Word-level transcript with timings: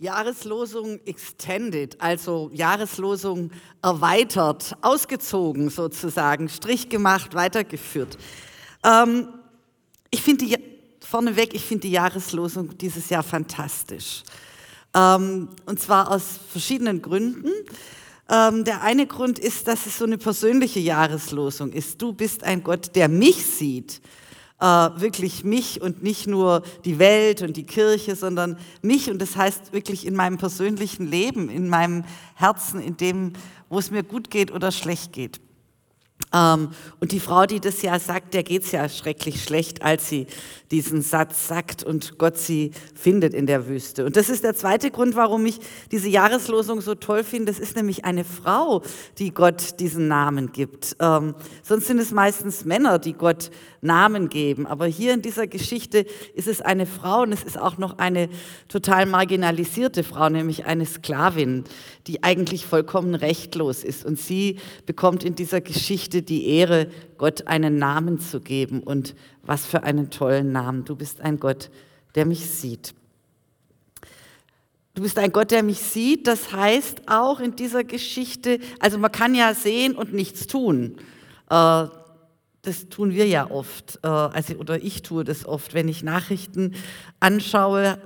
Jahreslosung 0.00 0.98
extended, 1.04 2.00
also 2.00 2.50
Jahreslosung 2.54 3.50
erweitert, 3.82 4.74
ausgezogen 4.80 5.68
sozusagen, 5.68 6.48
Strich 6.48 6.88
gemacht, 6.88 7.34
weitergeführt. 7.34 8.16
Ähm, 8.82 9.28
ich 10.10 10.22
finde 10.22 10.46
die, 10.46 10.56
vorneweg, 11.00 11.52
ich 11.52 11.62
finde 11.62 11.82
die 11.82 11.90
Jahreslosung 11.90 12.78
dieses 12.78 13.10
Jahr 13.10 13.22
fantastisch. 13.22 14.22
Ähm, 14.94 15.50
und 15.66 15.78
zwar 15.78 16.10
aus 16.10 16.40
verschiedenen 16.50 17.02
Gründen. 17.02 17.50
Ähm, 18.30 18.64
der 18.64 18.80
eine 18.80 19.06
Grund 19.06 19.38
ist, 19.38 19.68
dass 19.68 19.84
es 19.84 19.98
so 19.98 20.06
eine 20.06 20.16
persönliche 20.16 20.80
Jahreslosung 20.80 21.72
ist. 21.72 22.00
Du 22.00 22.14
bist 22.14 22.42
ein 22.42 22.62
Gott, 22.62 22.96
der 22.96 23.08
mich 23.10 23.44
sieht 23.44 24.00
äh, 24.60 24.64
wirklich 24.64 25.44
mich 25.44 25.80
und 25.80 26.02
nicht 26.02 26.26
nur 26.26 26.62
die 26.84 26.98
Welt 26.98 27.42
und 27.42 27.56
die 27.56 27.64
Kirche, 27.64 28.14
sondern 28.14 28.58
mich. 28.82 29.10
Und 29.10 29.20
das 29.20 29.36
heißt 29.36 29.72
wirklich 29.72 30.06
in 30.06 30.14
meinem 30.14 30.38
persönlichen 30.38 31.06
Leben, 31.06 31.48
in 31.48 31.68
meinem 31.68 32.04
Herzen, 32.34 32.80
in 32.80 32.96
dem, 32.96 33.32
wo 33.68 33.78
es 33.78 33.90
mir 33.90 34.02
gut 34.02 34.30
geht 34.30 34.52
oder 34.52 34.70
schlecht 34.70 35.12
geht. 35.12 35.40
Ähm, 36.32 36.70
und 37.00 37.12
die 37.12 37.20
Frau, 37.20 37.46
die 37.46 37.60
das 37.60 37.82
ja 37.82 37.98
sagt, 37.98 38.34
der 38.34 38.42
geht 38.42 38.64
es 38.64 38.72
ja 38.72 38.88
schrecklich 38.88 39.42
schlecht, 39.42 39.82
als 39.82 40.08
sie 40.08 40.26
diesen 40.70 41.02
Satz 41.02 41.48
sagt 41.48 41.82
und 41.82 42.18
Gott 42.18 42.38
sie 42.38 42.70
findet 42.94 43.34
in 43.34 43.46
der 43.46 43.66
Wüste. 43.66 44.04
Und 44.04 44.16
das 44.16 44.30
ist 44.30 44.44
der 44.44 44.54
zweite 44.54 44.90
Grund, 44.90 45.16
warum 45.16 45.44
ich 45.46 45.58
diese 45.90 46.08
Jahreslosung 46.08 46.80
so 46.80 46.94
toll 46.94 47.24
finde. 47.24 47.50
Das 47.50 47.60
ist 47.60 47.74
nämlich 47.74 48.04
eine 48.04 48.24
Frau, 48.24 48.82
die 49.18 49.32
Gott 49.32 49.80
diesen 49.80 50.06
Namen 50.06 50.52
gibt. 50.52 50.96
Ähm, 51.00 51.34
sonst 51.62 51.88
sind 51.88 51.98
es 51.98 52.12
meistens 52.12 52.64
Männer, 52.64 52.98
die 52.98 53.14
Gott 53.14 53.50
Namen 53.80 54.28
geben. 54.28 54.66
Aber 54.66 54.86
hier 54.86 55.14
in 55.14 55.22
dieser 55.22 55.46
Geschichte 55.46 56.06
ist 56.34 56.46
es 56.46 56.60
eine 56.60 56.86
Frau 56.86 57.22
und 57.22 57.32
es 57.32 57.42
ist 57.42 57.58
auch 57.58 57.78
noch 57.78 57.98
eine 57.98 58.28
total 58.68 59.06
marginalisierte 59.06 60.04
Frau, 60.04 60.28
nämlich 60.28 60.66
eine 60.66 60.86
Sklavin, 60.86 61.64
die 62.06 62.22
eigentlich 62.22 62.66
vollkommen 62.66 63.14
rechtlos 63.14 63.82
ist. 63.82 64.04
Und 64.04 64.20
sie 64.20 64.58
bekommt 64.86 65.24
in 65.24 65.34
dieser 65.34 65.60
Geschichte 65.60 66.19
die 66.22 66.46
Ehre, 66.48 66.88
Gott 67.18 67.46
einen 67.46 67.76
Namen 67.78 68.20
zu 68.20 68.40
geben. 68.40 68.82
Und 68.82 69.14
was 69.42 69.66
für 69.66 69.82
einen 69.82 70.10
tollen 70.10 70.52
Namen. 70.52 70.84
Du 70.84 70.96
bist 70.96 71.20
ein 71.20 71.40
Gott, 71.40 71.70
der 72.14 72.24
mich 72.24 72.48
sieht. 72.48 72.94
Du 74.94 75.02
bist 75.02 75.18
ein 75.18 75.32
Gott, 75.32 75.50
der 75.50 75.62
mich 75.62 75.80
sieht. 75.80 76.26
Das 76.26 76.52
heißt 76.52 77.02
auch 77.06 77.40
in 77.40 77.56
dieser 77.56 77.84
Geschichte, 77.84 78.58
also 78.78 78.98
man 78.98 79.12
kann 79.12 79.34
ja 79.34 79.54
sehen 79.54 79.96
und 79.96 80.12
nichts 80.12 80.46
tun. 80.46 80.96
Äh, 81.48 81.86
das 82.62 82.88
tun 82.90 83.12
wir 83.12 83.26
ja 83.26 83.50
oft, 83.50 83.98
äh, 84.02 84.08
also, 84.08 84.54
oder 84.54 84.82
ich 84.82 85.02
tue 85.02 85.24
das 85.24 85.46
oft, 85.46 85.72
wenn 85.74 85.88
ich 85.88 86.02
Nachrichten 86.02 86.74
anschaue. 87.18 87.98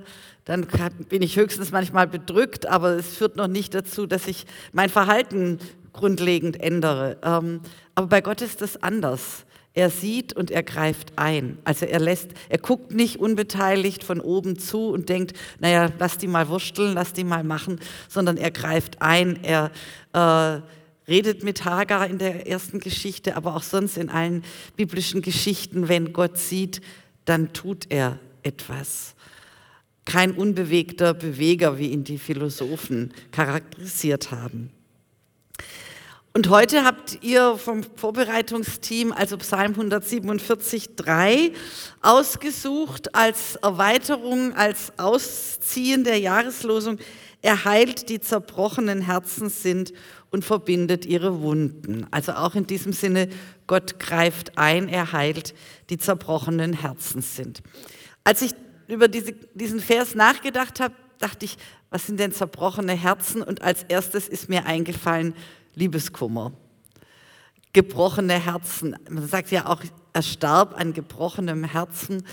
Dann 0.45 0.67
bin 1.09 1.23
ich 1.23 1.37
höchstens 1.37 1.73
manchmal 1.73 2.07
bedrückt, 2.07 2.67
aber 2.67 2.91
es 2.91 3.17
führt 3.17 3.37
noch 3.37 3.49
nicht 3.49 3.75
dazu, 3.75 4.07
dass 4.07 4.29
ich 4.29 4.47
mein 4.73 4.91
Verhalten 4.91 5.59
grundlegend 5.95 6.61
ändere. 6.61 7.17
Ähm, 7.23 7.61
aber 7.95 8.09
bei 8.09 8.21
Gott 8.21 8.43
ist 8.43 8.61
das 8.61 8.83
anders. 8.83 9.47
Er 9.73 9.91
sieht 9.91 10.33
und 10.33 10.53
er 10.53 10.63
greift 10.63 11.13
ein. 11.17 11.59
Also 11.65 11.85
er 11.87 11.99
lässt, 11.99 12.31
er 12.49 12.59
guckt 12.59 12.93
nicht 12.93 13.19
unbeteiligt 13.19 14.05
von 14.05 14.21
oben 14.21 14.57
zu 14.57 14.91
und 14.91 15.09
denkt, 15.09 15.37
naja, 15.59 15.91
lass 15.99 16.17
die 16.17 16.29
mal 16.29 16.49
wursteln, 16.49 16.95
lass 16.95 17.13
die 17.13 17.25
mal 17.25 17.43
machen, 17.43 17.81
sondern 18.09 18.37
er 18.37 18.53
greift 18.53 19.03
ein. 19.03 19.43
Er 19.43 19.73
äh, 20.13 20.61
redet 21.09 21.43
mit 21.43 21.65
Hagar 21.65 22.07
in 22.07 22.19
der 22.19 22.47
ersten 22.47 22.79
Geschichte, 22.79 23.37
aber 23.37 23.57
auch 23.57 23.65
sonst 23.65 23.97
in 23.97 24.11
allen 24.11 24.45
biblischen 24.77 25.23
Geschichten, 25.23 25.89
wenn 25.89 26.13
Gott 26.13 26.39
sieht, 26.39 26.81
dann 27.25 27.53
tut 27.53 27.87
er 27.91 28.21
etwas. 28.45 29.17
Kein 30.05 30.33
unbewegter 30.33 31.15
Beweger, 31.15 31.79
wie 31.79 31.89
ihn 31.89 32.05
die 32.05 32.19
Philosophen 32.19 33.13
charakterisiert 33.33 34.31
haben. 34.31 34.71
Und 36.37 36.49
heute 36.49 36.83
habt 36.83 37.23
ihr 37.23 37.57
vom 37.59 37.85
Vorbereitungsteam 37.95 39.13
also 39.13 39.39
Psalm 39.39 39.71
147, 39.71 40.97
3 40.97 41.53
ausgesucht 42.03 43.15
als 43.15 43.55
Erweiterung, 43.55 44.53
als 44.55 44.93
Ausziehen 44.99 46.03
der 46.03 46.19
Jahreslosung. 46.19 46.99
Er 47.41 47.65
heilt 47.65 48.09
die 48.09 48.19
zerbrochenen 48.19 49.03
Herzen 49.03 49.49
sind 49.49 49.93
und 50.33 50.45
verbindet 50.45 51.07
ihre 51.07 51.41
Wunden. 51.41 52.05
Also 52.11 52.33
auch 52.33 52.57
in 52.57 52.67
diesem 52.67 52.93
Sinne, 52.93 53.29
Gott 53.69 54.01
greift 54.01 54.59
ein, 54.59 54.89
er 54.89 55.13
heilt 55.13 55.55
die 55.89 55.99
zerbrochenen 55.99 56.73
Herzen 56.73 57.23
sind. 57.23 57.63
Als 58.25 58.43
ich 58.43 58.57
über 58.89 59.07
diese, 59.07 59.35
diesen 59.55 59.79
Vers 59.79 60.17
nachgedacht 60.17 60.81
habe, 60.81 60.95
dachte 61.21 61.45
ich, 61.45 61.57
was 61.91 62.09
sind 62.09 62.19
denn 62.19 62.33
zerbrochene 62.33 62.95
Herzen? 62.95 63.41
Und 63.41 63.63
als 63.63 63.85
erstes 63.85 64.27
ist 64.27 64.49
mir 64.49 64.67
eingefallen, 64.67 65.33
Liebeskummer. 65.75 66.53
Gebrochene 67.73 68.39
Herzen. 68.39 68.97
Man 69.09 69.27
sagt 69.27 69.51
ja 69.51 69.67
auch, 69.67 69.83
er 70.13 70.23
starb 70.23 70.79
an 70.79 70.93
gebrochenem 70.93 71.65
Herzen. 71.65 72.25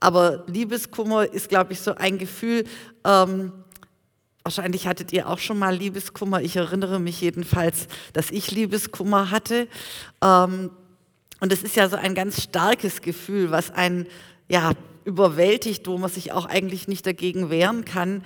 Aber 0.00 0.44
Liebeskummer 0.46 1.32
ist, 1.32 1.48
glaube 1.48 1.72
ich, 1.72 1.80
so 1.80 1.94
ein 1.94 2.18
Gefühl, 2.18 2.64
ähm, 3.04 3.52
Wahrscheinlich 4.48 4.86
hattet 4.86 5.12
ihr 5.12 5.28
auch 5.28 5.38
schon 5.38 5.58
mal 5.58 5.76
Liebeskummer. 5.76 6.40
Ich 6.40 6.56
erinnere 6.56 6.98
mich 7.00 7.20
jedenfalls, 7.20 7.86
dass 8.14 8.30
ich 8.30 8.50
Liebeskummer 8.50 9.30
hatte. 9.30 9.68
Ähm, 10.24 10.70
und 11.40 11.52
es 11.52 11.62
ist 11.62 11.76
ja 11.76 11.86
so 11.90 11.96
ein 11.96 12.14
ganz 12.14 12.44
starkes 12.44 13.02
Gefühl, 13.02 13.50
was 13.50 13.70
einen 13.70 14.06
ja, 14.48 14.72
überwältigt, 15.04 15.86
wo 15.86 15.98
man 15.98 16.08
sich 16.08 16.32
auch 16.32 16.46
eigentlich 16.46 16.88
nicht 16.88 17.04
dagegen 17.04 17.50
wehren 17.50 17.84
kann. 17.84 18.24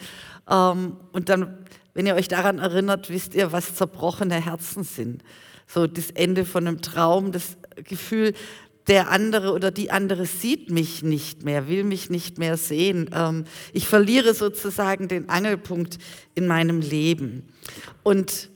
Ähm, 0.48 0.96
und 1.10 1.28
dann, 1.28 1.58
wenn 1.94 2.06
ihr 2.06 2.14
euch 2.14 2.28
daran 2.28 2.58
erinnert, 2.58 3.10
wisst 3.10 3.34
ihr, 3.34 3.52
was 3.52 3.74
zerbrochene 3.74 4.44
Herzen 4.44 4.84
sind. 4.84 5.22
So 5.66 5.86
das 5.86 6.10
Ende 6.10 6.44
von 6.44 6.66
einem 6.66 6.82
Traum, 6.82 7.32
das 7.32 7.56
Gefühl, 7.84 8.34
der 8.88 9.10
andere 9.10 9.52
oder 9.52 9.70
die 9.70 9.90
andere 9.90 10.26
sieht 10.26 10.70
mich 10.70 11.02
nicht 11.02 11.44
mehr, 11.44 11.68
will 11.68 11.84
mich 11.84 12.10
nicht 12.10 12.38
mehr 12.38 12.56
sehen. 12.56 13.10
Ähm, 13.14 13.44
ich 13.72 13.86
verliere 13.86 14.34
sozusagen 14.34 15.08
den 15.08 15.28
Angelpunkt 15.28 15.98
in 16.34 16.46
meinem 16.46 16.80
Leben. 16.80 17.48
Und 18.02 18.50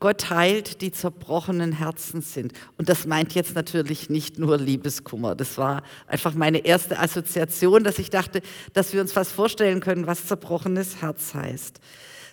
Gott 0.00 0.28
heilt, 0.28 0.80
die 0.82 0.92
zerbrochenen 0.92 1.72
Herzen 1.72 2.20
sind. 2.20 2.52
Und 2.76 2.88
das 2.88 3.06
meint 3.06 3.34
jetzt 3.34 3.54
natürlich 3.54 4.10
nicht 4.10 4.38
nur 4.38 4.58
Liebeskummer. 4.58 5.34
Das 5.34 5.56
war 5.56 5.82
einfach 6.06 6.34
meine 6.34 6.58
erste 6.58 6.98
Assoziation, 6.98 7.84
dass 7.84 7.98
ich 7.98 8.10
dachte, 8.10 8.42
dass 8.72 8.92
wir 8.92 9.00
uns 9.00 9.16
was 9.16 9.32
vorstellen 9.32 9.80
können, 9.80 10.06
was 10.06 10.26
zerbrochenes 10.26 11.00
Herz 11.00 11.32
heißt. 11.32 11.80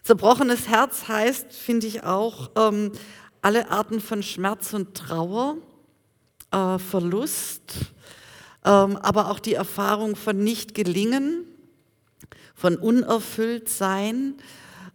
Zerbrochenes 0.03 0.67
Herz 0.67 1.07
heißt, 1.07 1.53
finde 1.53 1.85
ich 1.85 2.03
auch, 2.03 2.49
ähm, 2.55 2.91
alle 3.43 3.69
Arten 3.69 4.01
von 4.01 4.23
Schmerz 4.23 4.73
und 4.73 4.95
Trauer 4.95 5.57
äh, 6.51 6.79
Verlust, 6.79 7.73
ähm, 8.65 8.97
aber 8.97 9.29
auch 9.29 9.39
die 9.39 9.53
Erfahrung 9.53 10.15
von 10.15 10.43
Nicht-Gelingen, 10.43 11.45
von 12.55 12.77
Unerfülltsein, 12.77 14.37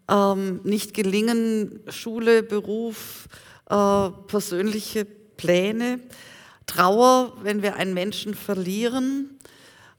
ähm, 0.09 0.61
Nicht-Gelingen, 0.65 1.81
Schule, 1.89 2.43
Beruf, 2.43 3.29
äh, 3.71 4.11
persönliche 4.27 5.05
Pläne, 5.05 6.01
Trauer, 6.67 7.33
wenn 7.43 7.63
wir 7.63 7.77
einen 7.77 7.95
Menschen 7.95 8.35
verlieren. 8.35 9.39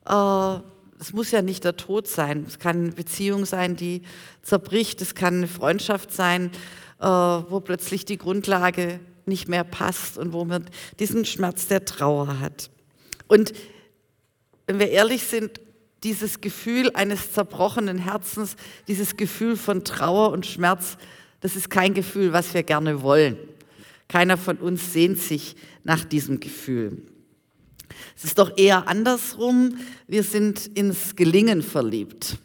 Äh, 0.05 0.59
es 0.99 1.13
muss 1.13 1.31
ja 1.31 1.41
nicht 1.41 1.63
der 1.63 1.77
Tod 1.77 2.07
sein. 2.07 2.45
Es 2.47 2.59
kann 2.59 2.77
eine 2.77 2.91
Beziehung 2.91 3.45
sein, 3.45 3.75
die 3.75 4.01
zerbricht. 4.41 5.01
Es 5.01 5.15
kann 5.15 5.35
eine 5.35 5.47
Freundschaft 5.47 6.11
sein, 6.11 6.51
äh, 6.99 7.05
wo 7.05 7.59
plötzlich 7.59 8.05
die 8.05 8.17
Grundlage 8.17 8.99
nicht 9.25 9.47
mehr 9.47 9.63
passt 9.63 10.17
und 10.17 10.33
wo 10.33 10.45
man 10.45 10.65
diesen 10.99 11.25
Schmerz 11.25 11.67
der 11.67 11.85
Trauer 11.85 12.39
hat. 12.39 12.69
Und 13.27 13.53
wenn 14.65 14.79
wir 14.79 14.89
ehrlich 14.89 15.23
sind, 15.23 15.61
dieses 16.03 16.41
Gefühl 16.41 16.91
eines 16.93 17.33
zerbrochenen 17.33 17.97
Herzens, 17.97 18.55
dieses 18.87 19.17
Gefühl 19.17 19.57
von 19.57 19.83
Trauer 19.83 20.31
und 20.31 20.45
Schmerz, 20.45 20.97
das 21.41 21.55
ist 21.55 21.69
kein 21.69 21.93
Gefühl, 21.93 22.33
was 22.33 22.53
wir 22.53 22.63
gerne 22.63 23.01
wollen. 23.01 23.37
Keiner 24.07 24.37
von 24.37 24.57
uns 24.57 24.93
sehnt 24.93 25.19
sich 25.19 25.55
nach 25.83 26.05
diesem 26.05 26.39
Gefühl. 26.39 27.01
Es 28.15 28.23
ist 28.23 28.39
doch 28.39 28.57
eher 28.57 28.87
andersrum. 28.87 29.77
Wir 30.07 30.23
sind 30.23 30.67
ins 30.77 31.15
Gelingen 31.15 31.61
verliebt. 31.61 32.37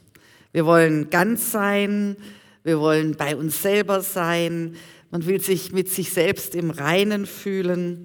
Wir 0.53 0.67
wollen 0.67 1.11
ganz 1.11 1.51
sein, 1.51 2.17
wir 2.63 2.79
wollen 2.79 3.17
bei 3.17 3.37
uns 3.37 3.63
selber 3.63 4.03
sein, 4.03 4.77
man 5.11 5.27
will 5.27 5.41
sich 5.41 5.73
mit 5.73 5.91
sich 5.91 6.11
selbst 6.11 6.55
im 6.55 6.71
Reinen 6.71 7.27
fühlen. 7.27 8.05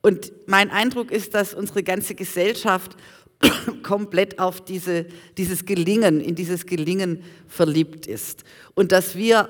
Und 0.00 0.32
mein 0.46 0.70
Eindruck 0.70 1.10
ist, 1.10 1.34
dass 1.34 1.54
unsere 1.54 1.82
ganze 1.82 2.14
Gesellschaft 2.14 2.96
komplett 3.82 4.38
auf 4.38 4.64
diese, 4.64 5.06
dieses 5.36 5.64
Gelingen, 5.64 6.20
in 6.20 6.34
dieses 6.34 6.66
Gelingen 6.66 7.22
verliebt 7.48 8.06
ist. 8.06 8.44
Und 8.74 8.92
dass 8.92 9.16
wir 9.16 9.48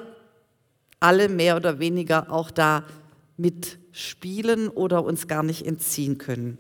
alle 1.01 1.29
mehr 1.29 1.57
oder 1.57 1.79
weniger 1.79 2.31
auch 2.33 2.51
da 2.51 2.85
mitspielen 3.37 4.69
oder 4.69 5.05
uns 5.05 5.29
gar 5.29 5.43
nicht 5.43 5.67
entziehen 5.67 6.19
können. 6.19 6.59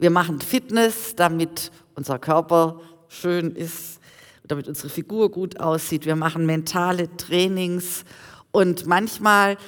Wir 0.00 0.08
machen 0.08 0.40
Fitness, 0.40 1.14
damit 1.14 1.70
unser 1.94 2.18
Körper 2.18 2.80
schön 3.08 3.54
ist, 3.54 4.00
damit 4.44 4.66
unsere 4.66 4.88
Figur 4.88 5.30
gut 5.30 5.60
aussieht. 5.60 6.06
Wir 6.06 6.16
machen 6.16 6.46
mentale 6.46 7.14
Trainings 7.18 8.04
und 8.50 8.86
manchmal, 8.86 9.58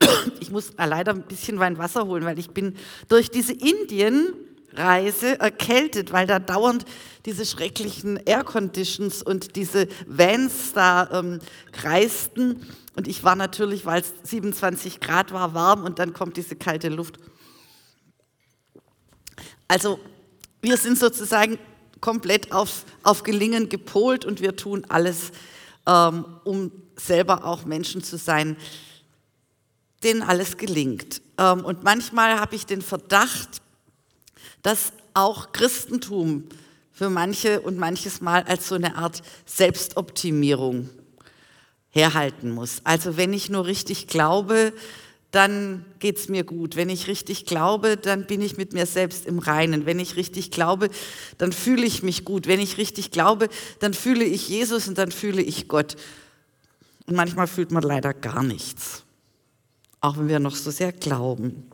ich 0.40 0.50
muss 0.50 0.72
leider 0.78 1.12
ein 1.12 1.24
bisschen 1.24 1.58
Wein 1.58 1.76
Wasser 1.76 2.06
holen, 2.06 2.24
weil 2.24 2.38
ich 2.38 2.52
bin 2.52 2.74
durch 3.08 3.30
diese 3.30 3.52
Indienreise 3.52 5.38
erkältet, 5.38 6.10
weil 6.10 6.26
da 6.26 6.38
dauernd 6.38 6.86
diese 7.26 7.44
schrecklichen 7.44 8.16
Air 8.24 8.44
Conditions 8.44 9.22
und 9.22 9.56
diese 9.56 9.88
Vans 10.06 10.72
da 10.72 11.10
ähm, 11.12 11.38
kreisten. 11.70 12.66
Und 12.96 13.08
ich 13.08 13.24
war 13.24 13.36
natürlich, 13.36 13.84
weil 13.84 14.00
es 14.00 14.14
27 14.22 15.00
Grad 15.00 15.34
war, 15.34 15.52
warm 15.52 15.84
und 15.84 15.98
dann 15.98 16.14
kommt 16.14 16.38
diese 16.38 16.56
kalte 16.56 16.88
Luft. 16.88 17.18
Also 19.72 19.98
wir 20.60 20.76
sind 20.76 20.98
sozusagen 20.98 21.58
komplett 22.02 22.52
auf, 22.52 22.84
auf 23.02 23.22
Gelingen 23.22 23.70
gepolt 23.70 24.26
und 24.26 24.42
wir 24.42 24.54
tun 24.54 24.84
alles, 24.90 25.32
ähm, 25.86 26.26
um 26.44 26.70
selber 26.96 27.46
auch 27.46 27.64
Menschen 27.64 28.04
zu 28.04 28.18
sein, 28.18 28.58
denen 30.04 30.20
alles 30.20 30.58
gelingt. 30.58 31.22
Ähm, 31.38 31.64
und 31.64 31.84
manchmal 31.84 32.38
habe 32.38 32.54
ich 32.54 32.66
den 32.66 32.82
Verdacht, 32.82 33.62
dass 34.60 34.92
auch 35.14 35.52
Christentum 35.52 36.50
für 36.92 37.08
manche 37.08 37.62
und 37.62 37.78
manches 37.78 38.20
Mal 38.20 38.42
als 38.42 38.68
so 38.68 38.74
eine 38.74 38.96
Art 38.96 39.22
Selbstoptimierung 39.46 40.90
herhalten 41.88 42.50
muss. 42.50 42.82
Also 42.84 43.16
wenn 43.16 43.32
ich 43.32 43.48
nur 43.48 43.64
richtig 43.64 44.06
glaube, 44.06 44.74
dann 45.32 45.86
geht 45.98 46.18
es 46.18 46.28
mir 46.28 46.44
gut. 46.44 46.76
Wenn 46.76 46.90
ich 46.90 47.08
richtig 47.08 47.46
glaube, 47.46 47.96
dann 47.96 48.26
bin 48.26 48.42
ich 48.42 48.58
mit 48.58 48.74
mir 48.74 48.84
selbst 48.84 49.26
im 49.26 49.38
Reinen. 49.38 49.86
Wenn 49.86 49.98
ich 49.98 50.16
richtig 50.16 50.50
glaube, 50.50 50.90
dann 51.38 51.52
fühle 51.52 51.86
ich 51.86 52.02
mich 52.02 52.24
gut. 52.24 52.46
Wenn 52.46 52.60
ich 52.60 52.76
richtig 52.76 53.10
glaube, 53.10 53.48
dann 53.80 53.94
fühle 53.94 54.24
ich 54.24 54.48
Jesus 54.48 54.86
und 54.88 54.98
dann 54.98 55.10
fühle 55.10 55.40
ich 55.42 55.68
Gott. 55.68 55.96
Und 57.06 57.16
manchmal 57.16 57.46
fühlt 57.46 57.72
man 57.72 57.82
leider 57.82 58.12
gar 58.12 58.42
nichts, 58.42 59.04
auch 60.00 60.18
wenn 60.18 60.28
wir 60.28 60.38
noch 60.38 60.54
so 60.54 60.70
sehr 60.70 60.92
glauben. 60.92 61.70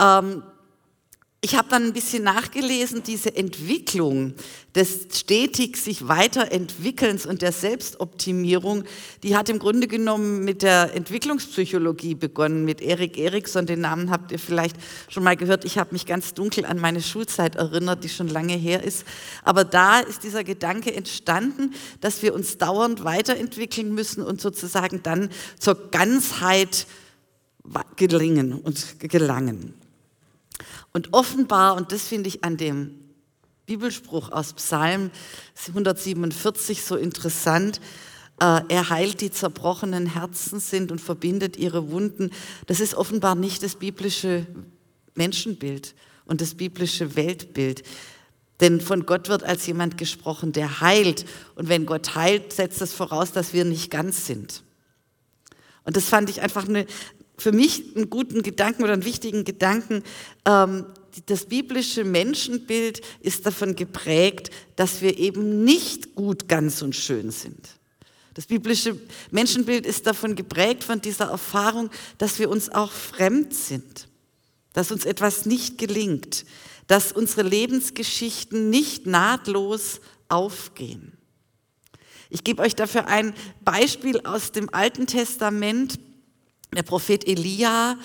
Ähm, 0.00 0.42
ich 1.44 1.56
habe 1.56 1.68
dann 1.68 1.82
ein 1.84 1.92
bisschen 1.92 2.22
nachgelesen, 2.22 3.02
diese 3.02 3.36
Entwicklung 3.36 4.32
des 4.74 5.08
stetig 5.12 5.76
sich 5.76 6.08
weiterentwickelns 6.08 7.26
und 7.26 7.42
der 7.42 7.52
Selbstoptimierung, 7.52 8.84
die 9.22 9.36
hat 9.36 9.50
im 9.50 9.58
Grunde 9.58 9.86
genommen 9.86 10.42
mit 10.42 10.62
der 10.62 10.94
Entwicklungspsychologie 10.94 12.14
begonnen, 12.14 12.64
mit 12.64 12.80
Erik 12.80 13.18
Erikson, 13.18 13.66
den 13.66 13.82
Namen 13.82 14.10
habt 14.10 14.32
ihr 14.32 14.38
vielleicht 14.38 14.76
schon 15.10 15.22
mal 15.22 15.36
gehört. 15.36 15.66
Ich 15.66 15.76
habe 15.76 15.92
mich 15.92 16.06
ganz 16.06 16.32
dunkel 16.32 16.64
an 16.64 16.78
meine 16.78 17.02
Schulzeit 17.02 17.56
erinnert, 17.56 18.04
die 18.04 18.08
schon 18.08 18.28
lange 18.28 18.54
her 18.54 18.82
ist. 18.82 19.04
Aber 19.42 19.64
da 19.64 20.00
ist 20.00 20.24
dieser 20.24 20.44
Gedanke 20.44 20.94
entstanden, 20.94 21.74
dass 22.00 22.22
wir 22.22 22.32
uns 22.32 22.56
dauernd 22.56 23.04
weiterentwickeln 23.04 23.94
müssen 23.94 24.22
und 24.22 24.40
sozusagen 24.40 25.02
dann 25.02 25.28
zur 25.58 25.90
Ganzheit 25.90 26.86
gelingen 27.96 28.54
und 28.54 28.98
gelangen. 28.98 29.83
Und 30.94 31.12
offenbar, 31.12 31.74
und 31.74 31.90
das 31.90 32.06
finde 32.06 32.28
ich 32.28 32.44
an 32.44 32.56
dem 32.56 32.94
Bibelspruch 33.66 34.30
aus 34.30 34.52
Psalm 34.52 35.10
147 35.68 36.84
so 36.84 36.94
interessant, 36.94 37.80
äh, 38.40 38.60
er 38.68 38.90
heilt 38.90 39.20
die 39.20 39.32
zerbrochenen 39.32 40.06
Herzen 40.06 40.60
sind 40.60 40.92
und 40.92 41.00
verbindet 41.00 41.56
ihre 41.56 41.90
Wunden. 41.90 42.30
Das 42.66 42.78
ist 42.78 42.94
offenbar 42.94 43.34
nicht 43.34 43.64
das 43.64 43.74
biblische 43.74 44.46
Menschenbild 45.16 45.96
und 46.26 46.40
das 46.40 46.54
biblische 46.54 47.16
Weltbild. 47.16 47.82
Denn 48.60 48.80
von 48.80 49.04
Gott 49.04 49.28
wird 49.28 49.42
als 49.42 49.66
jemand 49.66 49.98
gesprochen, 49.98 50.52
der 50.52 50.80
heilt. 50.80 51.26
Und 51.56 51.68
wenn 51.68 51.86
Gott 51.86 52.14
heilt, 52.14 52.52
setzt 52.52 52.80
das 52.80 52.92
voraus, 52.92 53.32
dass 53.32 53.52
wir 53.52 53.64
nicht 53.64 53.90
ganz 53.90 54.26
sind. 54.26 54.62
Und 55.82 55.96
das 55.96 56.04
fand 56.04 56.30
ich 56.30 56.40
einfach 56.40 56.68
eine, 56.68 56.86
für 57.36 57.52
mich 57.52 57.96
einen 57.96 58.10
guten 58.10 58.42
Gedanken 58.42 58.82
oder 58.82 58.92
einen 58.92 59.04
wichtigen 59.04 59.44
Gedanken. 59.44 60.02
Ähm, 60.46 60.86
das 61.26 61.46
biblische 61.46 62.04
Menschenbild 62.04 63.00
ist 63.20 63.46
davon 63.46 63.76
geprägt, 63.76 64.50
dass 64.76 65.00
wir 65.00 65.18
eben 65.18 65.64
nicht 65.64 66.14
gut, 66.14 66.48
ganz 66.48 66.82
und 66.82 66.96
schön 66.96 67.30
sind. 67.30 67.68
Das 68.34 68.46
biblische 68.46 68.98
Menschenbild 69.30 69.86
ist 69.86 70.06
davon 70.06 70.34
geprägt 70.34 70.82
von 70.82 71.00
dieser 71.00 71.26
Erfahrung, 71.26 71.90
dass 72.18 72.40
wir 72.40 72.50
uns 72.50 72.68
auch 72.68 72.90
fremd 72.90 73.54
sind, 73.54 74.08
dass 74.72 74.90
uns 74.90 75.04
etwas 75.04 75.46
nicht 75.46 75.78
gelingt, 75.78 76.44
dass 76.88 77.12
unsere 77.12 77.42
Lebensgeschichten 77.48 78.70
nicht 78.70 79.06
nahtlos 79.06 80.00
aufgehen. 80.28 81.12
Ich 82.28 82.42
gebe 82.42 82.62
euch 82.62 82.74
dafür 82.74 83.06
ein 83.06 83.34
Beispiel 83.64 84.20
aus 84.20 84.50
dem 84.50 84.72
Alten 84.74 85.06
Testament 85.06 86.00
der 86.74 86.82
Prophet 86.82 87.26
Elia, 87.26 87.96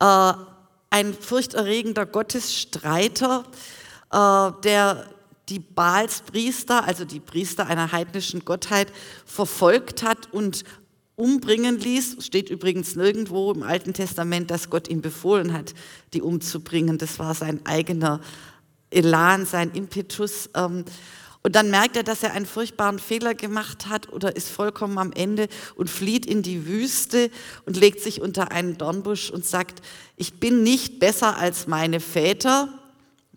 äh, 0.00 0.32
ein 0.90 1.14
furchterregender 1.14 2.06
Gottesstreiter, 2.06 3.44
äh, 4.10 4.50
der 4.62 5.06
die 5.48 5.60
Baalspriester, 5.60 6.84
also 6.84 7.04
die 7.04 7.20
Priester 7.20 7.66
einer 7.66 7.92
heidnischen 7.92 8.44
Gottheit, 8.44 8.92
verfolgt 9.24 10.02
hat 10.02 10.32
und 10.32 10.64
umbringen 11.16 11.78
ließ. 11.78 12.18
Steht 12.20 12.50
übrigens 12.50 12.96
nirgendwo 12.96 13.52
im 13.52 13.62
Alten 13.62 13.92
Testament, 13.92 14.50
dass 14.50 14.70
Gott 14.70 14.88
ihm 14.88 15.00
befohlen 15.00 15.52
hat, 15.52 15.74
die 16.12 16.22
umzubringen. 16.22 16.98
Das 16.98 17.18
war 17.18 17.34
sein 17.34 17.64
eigener 17.64 18.20
Elan, 18.90 19.46
sein 19.46 19.72
Impetus. 19.72 20.50
Ähm, 20.54 20.84
und 21.48 21.54
dann 21.54 21.70
merkt 21.70 21.96
er, 21.96 22.02
dass 22.02 22.22
er 22.22 22.34
einen 22.34 22.44
furchtbaren 22.44 22.98
Fehler 22.98 23.34
gemacht 23.34 23.88
hat 23.88 24.12
oder 24.12 24.36
ist 24.36 24.50
vollkommen 24.50 24.98
am 24.98 25.12
Ende 25.12 25.48
und 25.76 25.88
flieht 25.88 26.26
in 26.26 26.42
die 26.42 26.66
Wüste 26.66 27.30
und 27.64 27.78
legt 27.78 28.00
sich 28.00 28.20
unter 28.20 28.52
einen 28.52 28.76
Dornbusch 28.76 29.30
und 29.30 29.46
sagt, 29.46 29.80
ich 30.16 30.40
bin 30.40 30.62
nicht 30.62 30.98
besser 30.98 31.38
als 31.38 31.66
meine 31.66 32.00
Väter, 32.00 32.68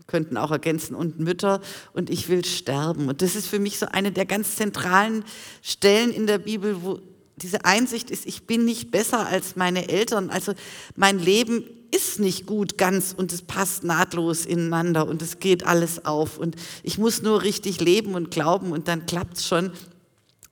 könnten 0.08 0.36
auch 0.36 0.52
ergänzen, 0.52 0.94
und 0.94 1.22
Mütter, 1.22 1.62
und 1.94 2.10
ich 2.10 2.28
will 2.28 2.44
sterben. 2.44 3.08
Und 3.08 3.22
das 3.22 3.38
ist 3.38 3.48
für 3.48 3.60
mich 3.60 3.80
so 3.80 3.86
eine 3.86 4.12
der 4.12 4.26
ganz 4.26 4.58
zentralen 4.58 5.24
Stellen 5.62 6.12
in 6.12 6.28
der 6.28 6.40
Bibel, 6.40 6.84
wo 6.84 7.00
diese 7.38 7.64
Einsicht 7.64 8.12
ist, 8.12 8.26
ich 8.26 8.46
bin 8.46 8.66
nicht 8.66 8.92
besser 8.92 9.26
als 9.26 9.56
meine 9.56 9.88
Eltern. 9.88 10.32
Also 10.32 10.54
mein 10.98 11.18
Leben 11.18 11.64
ist 11.92 12.20
nicht 12.20 12.46
gut 12.46 12.78
ganz 12.78 13.14
und 13.16 13.34
es 13.34 13.42
passt 13.42 13.84
nahtlos 13.84 14.46
ineinander 14.46 15.08
und 15.08 15.22
es 15.22 15.40
geht 15.40 15.66
alles 15.66 16.06
auf. 16.06 16.38
Und 16.38 16.56
ich 16.84 16.98
muss 16.98 17.22
nur 17.22 17.44
richtig 17.44 17.82
leben 17.82 18.16
und 18.16 18.32
glauben 18.32 18.72
und 18.72 18.88
dann 18.88 19.06
klappt 19.06 19.38
es 19.38 19.48
schon, 19.48 19.72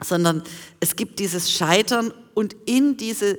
sondern 0.04 0.44
es 0.80 0.96
gibt 0.96 1.20
dieses 1.20 1.52
Scheitern 1.52 2.14
und 2.34 2.56
in 2.66 2.98
diese 2.98 3.38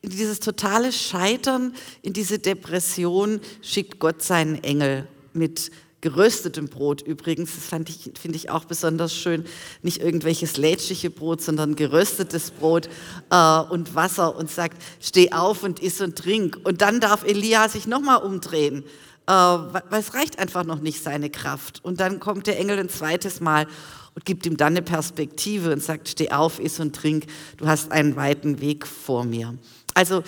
in 0.00 0.10
dieses 0.10 0.38
totale 0.38 0.92
Scheitern, 0.92 1.74
in 2.02 2.12
diese 2.12 2.38
Depression 2.38 3.40
schickt 3.62 3.98
Gott 3.98 4.22
seinen 4.22 4.62
Engel 4.62 5.08
mit 5.32 5.72
geröstetem 6.00 6.68
Brot 6.68 7.02
übrigens, 7.02 7.50
das 7.54 7.80
ich, 7.88 8.12
finde 8.18 8.36
ich 8.36 8.50
auch 8.50 8.64
besonders 8.64 9.14
schön, 9.14 9.44
nicht 9.82 10.00
irgendwelches 10.00 10.56
lätschige 10.56 11.10
Brot, 11.10 11.42
sondern 11.42 11.74
geröstetes 11.74 12.52
Brot 12.52 12.88
äh, 13.30 13.60
und 13.60 13.94
Wasser 13.94 14.36
und 14.36 14.50
sagt, 14.50 14.80
steh 15.00 15.32
auf 15.32 15.62
und 15.64 15.80
iss 15.80 16.00
und 16.00 16.16
trink. 16.16 16.58
Und 16.64 16.82
dann 16.82 17.00
darf 17.00 17.24
Elia 17.24 17.68
sich 17.68 17.86
nochmal 17.86 18.22
umdrehen, 18.22 18.84
äh, 19.26 19.32
weil 19.32 20.00
es 20.00 20.14
reicht 20.14 20.38
einfach 20.38 20.64
noch 20.64 20.80
nicht 20.80 21.02
seine 21.02 21.30
Kraft. 21.30 21.84
Und 21.84 21.98
dann 21.98 22.20
kommt 22.20 22.46
der 22.46 22.58
Engel 22.60 22.78
ein 22.78 22.88
zweites 22.88 23.40
Mal 23.40 23.66
und 24.14 24.24
gibt 24.24 24.46
ihm 24.46 24.56
dann 24.56 24.74
eine 24.74 24.82
Perspektive 24.82 25.72
und 25.72 25.82
sagt, 25.82 26.08
steh 26.08 26.30
auf, 26.30 26.60
iss 26.60 26.78
und 26.78 26.94
trink, 26.94 27.26
du 27.56 27.66
hast 27.66 27.90
einen 27.90 28.14
weiten 28.14 28.60
Weg 28.60 28.86
vor 28.86 29.24
mir. 29.24 29.56
Also 29.94 30.22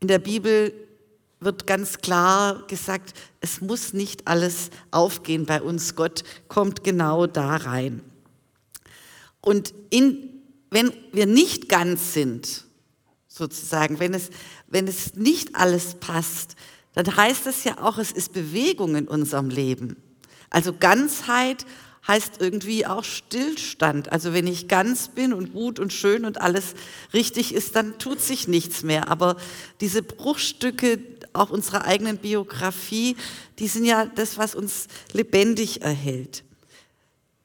in 0.00 0.08
der 0.08 0.18
Bibel 0.18 0.72
wird 1.40 1.66
ganz 1.66 1.98
klar 1.98 2.66
gesagt, 2.66 3.14
es 3.40 3.60
muss 3.60 3.92
nicht 3.92 4.28
alles 4.28 4.70
aufgehen 4.90 5.46
bei 5.46 5.62
uns. 5.62 5.96
Gott 5.96 6.22
kommt 6.48 6.84
genau 6.84 7.26
da 7.26 7.56
rein. 7.56 8.02
Und 9.40 9.72
in, 9.88 10.42
wenn 10.70 10.92
wir 11.12 11.26
nicht 11.26 11.68
ganz 11.68 12.12
sind, 12.12 12.66
sozusagen, 13.26 13.98
wenn 13.98 14.12
es, 14.12 14.28
wenn 14.66 14.86
es 14.86 15.14
nicht 15.14 15.56
alles 15.56 15.94
passt, 15.94 16.56
dann 16.92 17.16
heißt 17.16 17.46
es 17.46 17.64
ja 17.64 17.82
auch, 17.82 17.98
es 17.98 18.12
ist 18.12 18.32
Bewegung 18.32 18.96
in 18.96 19.08
unserem 19.08 19.48
Leben. 19.48 19.96
Also 20.50 20.74
Ganzheit 20.74 21.64
heißt 22.06 22.40
irgendwie 22.40 22.86
auch 22.86 23.04
Stillstand. 23.04 24.10
Also 24.12 24.32
wenn 24.32 24.46
ich 24.46 24.68
ganz 24.68 25.08
bin 25.08 25.32
und 25.32 25.52
gut 25.52 25.78
und 25.78 25.92
schön 25.92 26.24
und 26.24 26.40
alles 26.40 26.74
richtig 27.12 27.54
ist, 27.54 27.76
dann 27.76 27.98
tut 27.98 28.20
sich 28.20 28.48
nichts 28.48 28.82
mehr. 28.82 29.08
Aber 29.08 29.36
diese 29.80 30.02
Bruchstücke, 30.02 30.98
auch 31.32 31.50
unserer 31.50 31.84
eigenen 31.84 32.16
Biografie, 32.16 33.16
die 33.58 33.68
sind 33.68 33.84
ja 33.84 34.06
das, 34.06 34.38
was 34.38 34.54
uns 34.54 34.88
lebendig 35.12 35.82
erhält. 35.82 36.42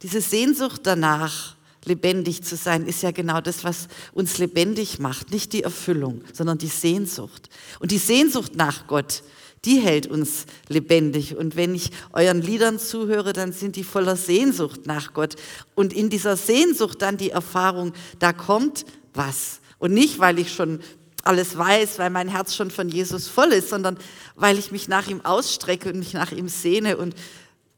Diese 0.01 0.21
Sehnsucht 0.21 0.81
danach, 0.83 1.55
lebendig 1.83 2.43
zu 2.43 2.55
sein, 2.55 2.87
ist 2.87 3.03
ja 3.03 3.11
genau 3.11 3.41
das, 3.41 3.63
was 3.63 3.87
uns 4.13 4.37
lebendig 4.37 4.99
macht. 4.99 5.31
Nicht 5.31 5.53
die 5.53 5.63
Erfüllung, 5.63 6.23
sondern 6.33 6.57
die 6.57 6.67
Sehnsucht. 6.67 7.49
Und 7.79 7.91
die 7.91 7.99
Sehnsucht 7.99 8.55
nach 8.55 8.87
Gott, 8.87 9.23
Die 9.65 9.79
hält 9.79 10.07
uns 10.07 10.45
lebendig. 10.67 11.35
Und 11.35 11.55
wenn 11.55 11.73
ich 11.75 11.91
euren 12.13 12.41
Liedern 12.41 12.79
zuhöre, 12.79 13.33
dann 13.33 13.51
sind 13.51 13.75
die 13.75 13.83
voller 13.83 14.15
Sehnsucht 14.15 14.85
nach 14.85 15.13
Gott. 15.13 15.35
Und 15.73 15.91
in 15.91 16.09
dieser 16.09 16.37
Sehnsucht 16.37 17.01
dann 17.01 17.17
die 17.17 17.31
Erfahrung, 17.31 17.93
da 18.19 18.31
kommt 18.31 18.85
was. 19.13 19.59
Und 19.79 19.93
nicht, 19.93 20.19
weil 20.19 20.39
ich 20.39 20.53
schon 20.53 20.79
alles 21.23 21.57
weiß, 21.57 21.97
weil 21.97 22.11
mein 22.11 22.27
Herz 22.27 22.55
schon 22.55 22.69
von 22.69 22.87
Jesus 22.87 23.27
voll 23.27 23.51
ist, 23.51 23.69
sondern 23.69 23.97
weil 24.35 24.59
ich 24.59 24.71
mich 24.71 24.87
nach 24.87 25.07
ihm 25.07 25.25
ausstrecke 25.25 25.89
und 25.89 25.99
mich 25.99 26.13
nach 26.13 26.31
ihm 26.31 26.47
sehne 26.47 26.97
und 26.97 27.15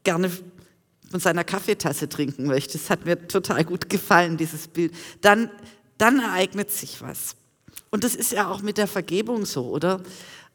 gerne 0.04 0.30
von 1.10 1.20
seiner 1.20 1.44
Kaffeetasse 1.44 2.08
trinken 2.08 2.46
möchte. 2.46 2.76
Das 2.76 2.90
hat 2.90 3.06
mir 3.06 3.26
total 3.26 3.64
gut 3.64 3.88
gefallen, 3.88 4.36
dieses 4.36 4.68
Bild. 4.68 4.92
Dann, 5.22 5.50
dann 5.96 6.20
ereignet 6.20 6.70
sich 6.70 7.00
was. 7.00 7.36
Und 7.90 8.04
das 8.04 8.14
ist 8.14 8.32
ja 8.32 8.50
auch 8.50 8.60
mit 8.60 8.76
der 8.76 8.86
Vergebung 8.86 9.46
so, 9.46 9.70
oder? 9.70 10.02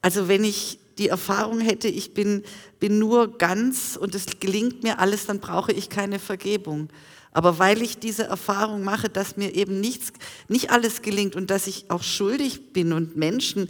Also 0.01 0.27
wenn 0.27 0.43
ich 0.43 0.77
die 0.97 1.07
Erfahrung 1.07 1.59
hätte, 1.59 1.87
ich 1.87 2.13
bin, 2.13 2.43
bin 2.79 2.99
nur 2.99 3.37
ganz 3.37 3.97
und 3.99 4.15
es 4.15 4.25
gelingt 4.39 4.83
mir 4.83 4.99
alles, 4.99 5.25
dann 5.25 5.39
brauche 5.39 5.71
ich 5.71 5.89
keine 5.89 6.19
Vergebung. 6.19 6.89
Aber 7.31 7.57
weil 7.57 7.81
ich 7.81 7.97
diese 7.97 8.25
Erfahrung 8.25 8.83
mache, 8.83 9.09
dass 9.09 9.37
mir 9.37 9.55
eben 9.55 9.79
nichts, 9.79 10.13
nicht 10.47 10.69
alles 10.69 11.01
gelingt 11.01 11.35
und 11.35 11.49
dass 11.49 11.65
ich 11.65 11.89
auch 11.89 12.03
schuldig 12.03 12.73
bin 12.73 12.93
und 12.93 13.17
Menschen 13.17 13.69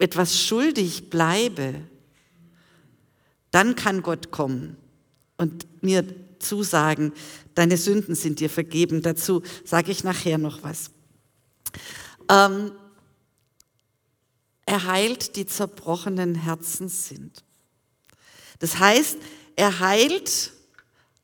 etwas 0.00 0.38
schuldig 0.40 1.10
bleibe, 1.10 1.74
dann 3.52 3.76
kann 3.76 4.02
Gott 4.02 4.32
kommen 4.32 4.76
und 5.36 5.66
mir 5.80 6.04
zusagen, 6.40 7.12
deine 7.54 7.76
Sünden 7.76 8.16
sind 8.16 8.40
dir 8.40 8.50
vergeben. 8.50 9.00
Dazu 9.00 9.42
sage 9.64 9.92
ich 9.92 10.02
nachher 10.02 10.38
noch 10.38 10.64
was. 10.64 10.90
Ähm, 12.28 12.72
er 14.66 14.86
heilt 14.86 15.36
die 15.36 15.46
zerbrochenen 15.46 16.34
Herzen 16.34 16.88
sind. 16.88 17.44
Das 18.58 18.78
heißt, 18.78 19.18
er 19.56 19.80
heilt, 19.80 20.52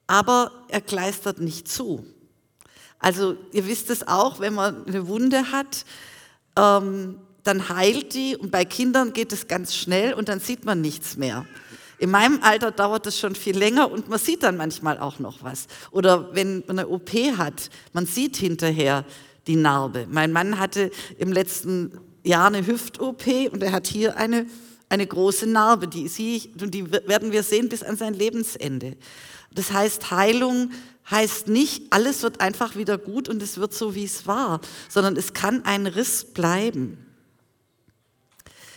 aber 0.06 0.50
er 0.68 0.80
kleistert 0.80 1.40
nicht 1.40 1.68
zu. 1.68 2.04
Also 2.98 3.36
ihr 3.52 3.66
wisst 3.66 3.90
es 3.90 4.06
auch, 4.06 4.40
wenn 4.40 4.54
man 4.54 4.86
eine 4.86 5.08
Wunde 5.08 5.52
hat, 5.52 5.84
ähm, 6.56 7.18
dann 7.44 7.68
heilt 7.70 8.12
die 8.12 8.36
und 8.36 8.50
bei 8.50 8.64
Kindern 8.66 9.14
geht 9.14 9.32
es 9.32 9.48
ganz 9.48 9.74
schnell 9.74 10.12
und 10.12 10.28
dann 10.28 10.40
sieht 10.40 10.64
man 10.64 10.80
nichts 10.80 11.16
mehr. 11.16 11.46
In 11.98 12.10
meinem 12.10 12.42
Alter 12.42 12.70
dauert 12.70 13.06
es 13.06 13.18
schon 13.18 13.34
viel 13.34 13.56
länger 13.56 13.90
und 13.90 14.08
man 14.08 14.18
sieht 14.18 14.42
dann 14.42 14.56
manchmal 14.56 14.98
auch 14.98 15.18
noch 15.18 15.42
was. 15.42 15.66
Oder 15.90 16.34
wenn 16.34 16.64
man 16.66 16.78
eine 16.78 16.88
OP 16.88 17.10
hat, 17.36 17.70
man 17.92 18.06
sieht 18.06 18.36
hinterher 18.36 19.04
die 19.46 19.56
Narbe. 19.56 20.06
Mein 20.10 20.32
Mann 20.32 20.58
hatte 20.58 20.90
im 21.18 21.32
letzten 21.32 21.98
Jahr 22.22 22.46
eine 22.46 22.66
Hüft-OP 22.66 23.26
und 23.52 23.62
er 23.62 23.72
hat 23.72 23.86
hier 23.86 24.16
eine, 24.16 24.46
eine 24.88 25.06
große 25.06 25.46
Narbe, 25.46 25.88
die, 25.88 26.08
sie, 26.08 26.52
die 26.54 26.90
werden 26.90 27.32
wir 27.32 27.42
sehen 27.42 27.68
bis 27.68 27.82
an 27.82 27.96
sein 27.96 28.14
Lebensende. 28.14 28.96
Das 29.52 29.72
heißt, 29.72 30.10
Heilung 30.10 30.70
heißt 31.10 31.48
nicht, 31.48 31.92
alles 31.92 32.22
wird 32.22 32.40
einfach 32.40 32.76
wieder 32.76 32.98
gut 32.98 33.28
und 33.28 33.42
es 33.42 33.58
wird 33.58 33.74
so, 33.74 33.94
wie 33.94 34.04
es 34.04 34.26
war, 34.26 34.60
sondern 34.88 35.16
es 35.16 35.32
kann 35.32 35.64
ein 35.64 35.86
Riss 35.86 36.24
bleiben. 36.24 36.98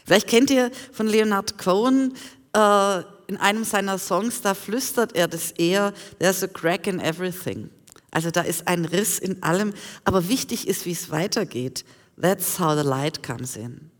Vielleicht 0.05 0.27
kennt 0.27 0.49
ihr 0.49 0.71
von 0.91 1.07
Leonard 1.07 1.57
Cohen 1.57 2.13
äh, 2.53 2.99
in 3.27 3.37
einem 3.37 3.63
seiner 3.63 3.97
Songs, 3.97 4.41
da 4.41 4.53
flüstert 4.53 5.15
er 5.15 5.27
das 5.27 5.51
eher, 5.51 5.93
there's 6.19 6.43
a 6.43 6.47
crack 6.47 6.87
in 6.87 6.99
everything. 6.99 7.69
Also 8.11 8.29
da 8.29 8.41
ist 8.41 8.67
ein 8.67 8.85
Riss 8.85 9.17
in 9.17 9.41
allem, 9.41 9.73
aber 10.03 10.27
wichtig 10.29 10.67
ist, 10.67 10.85
wie 10.85 10.91
es 10.91 11.09
weitergeht. 11.09 11.85
That's 12.19 12.59
how 12.59 12.77
the 12.77 12.87
light 12.87 13.23
comes 13.23 13.55
in. 13.55 13.91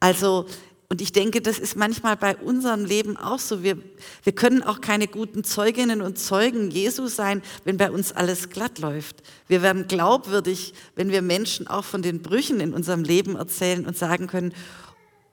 Also, 0.00 0.46
und 0.88 1.00
ich 1.00 1.12
denke, 1.12 1.40
das 1.40 1.58
ist 1.60 1.76
manchmal 1.76 2.16
bei 2.16 2.36
unserem 2.36 2.84
Leben 2.84 3.16
auch 3.16 3.38
so. 3.38 3.62
Wir, 3.62 3.78
wir 4.24 4.34
können 4.34 4.64
auch 4.64 4.80
keine 4.80 5.06
guten 5.06 5.44
Zeuginnen 5.44 6.02
und 6.02 6.18
Zeugen 6.18 6.70
Jesu 6.70 7.06
sein, 7.06 7.42
wenn 7.64 7.76
bei 7.76 7.92
uns 7.92 8.12
alles 8.12 8.48
glatt 8.48 8.80
läuft. 8.80 9.22
Wir 9.46 9.62
werden 9.62 9.86
glaubwürdig, 9.86 10.74
wenn 10.96 11.10
wir 11.10 11.22
Menschen 11.22 11.68
auch 11.68 11.84
von 11.84 12.02
den 12.02 12.22
Brüchen 12.22 12.58
in 12.58 12.74
unserem 12.74 13.04
Leben 13.04 13.36
erzählen 13.36 13.86
und 13.86 13.96
sagen 13.96 14.26
können, 14.26 14.52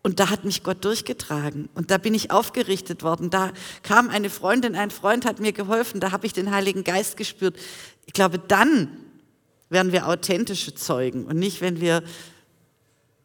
und 0.03 0.20
da 0.20 0.29
hat 0.29 0.46
mich 0.46 0.63
Gott 0.63 0.86
durchgetragen. 0.86 1.70
Und 1.74 1.91
da 1.91 1.98
bin 1.98 2.13
ich 2.13 2.32
aufgerichtet 2.32 3.03
worden. 3.03 3.29
Da 3.29 3.51
kam 3.84 4.10
eine 4.10 4.29
Freundin, 4.29 4.75
ein 4.75 4.91
Freund 4.91 5.25
hat 5.25 5.39
mir 5.39 5.51
geholfen. 5.51 6.00
Da 6.00 6.12
habe 6.12 6.25
ich 6.25 6.34
den 6.34 6.51
Heiligen 6.51 6.84
Geist 6.84 7.17
gespürt. 7.17 7.58
Ich 8.06 8.13
glaube, 8.13 8.39
dann 8.39 9.07
werden 9.70 9.92
wir 9.92 10.08
authentische 10.08 10.76
Zeugen 10.76 11.26
und 11.26 11.38
nicht, 11.38 11.62
wenn 11.62 11.82
wir 11.82 12.04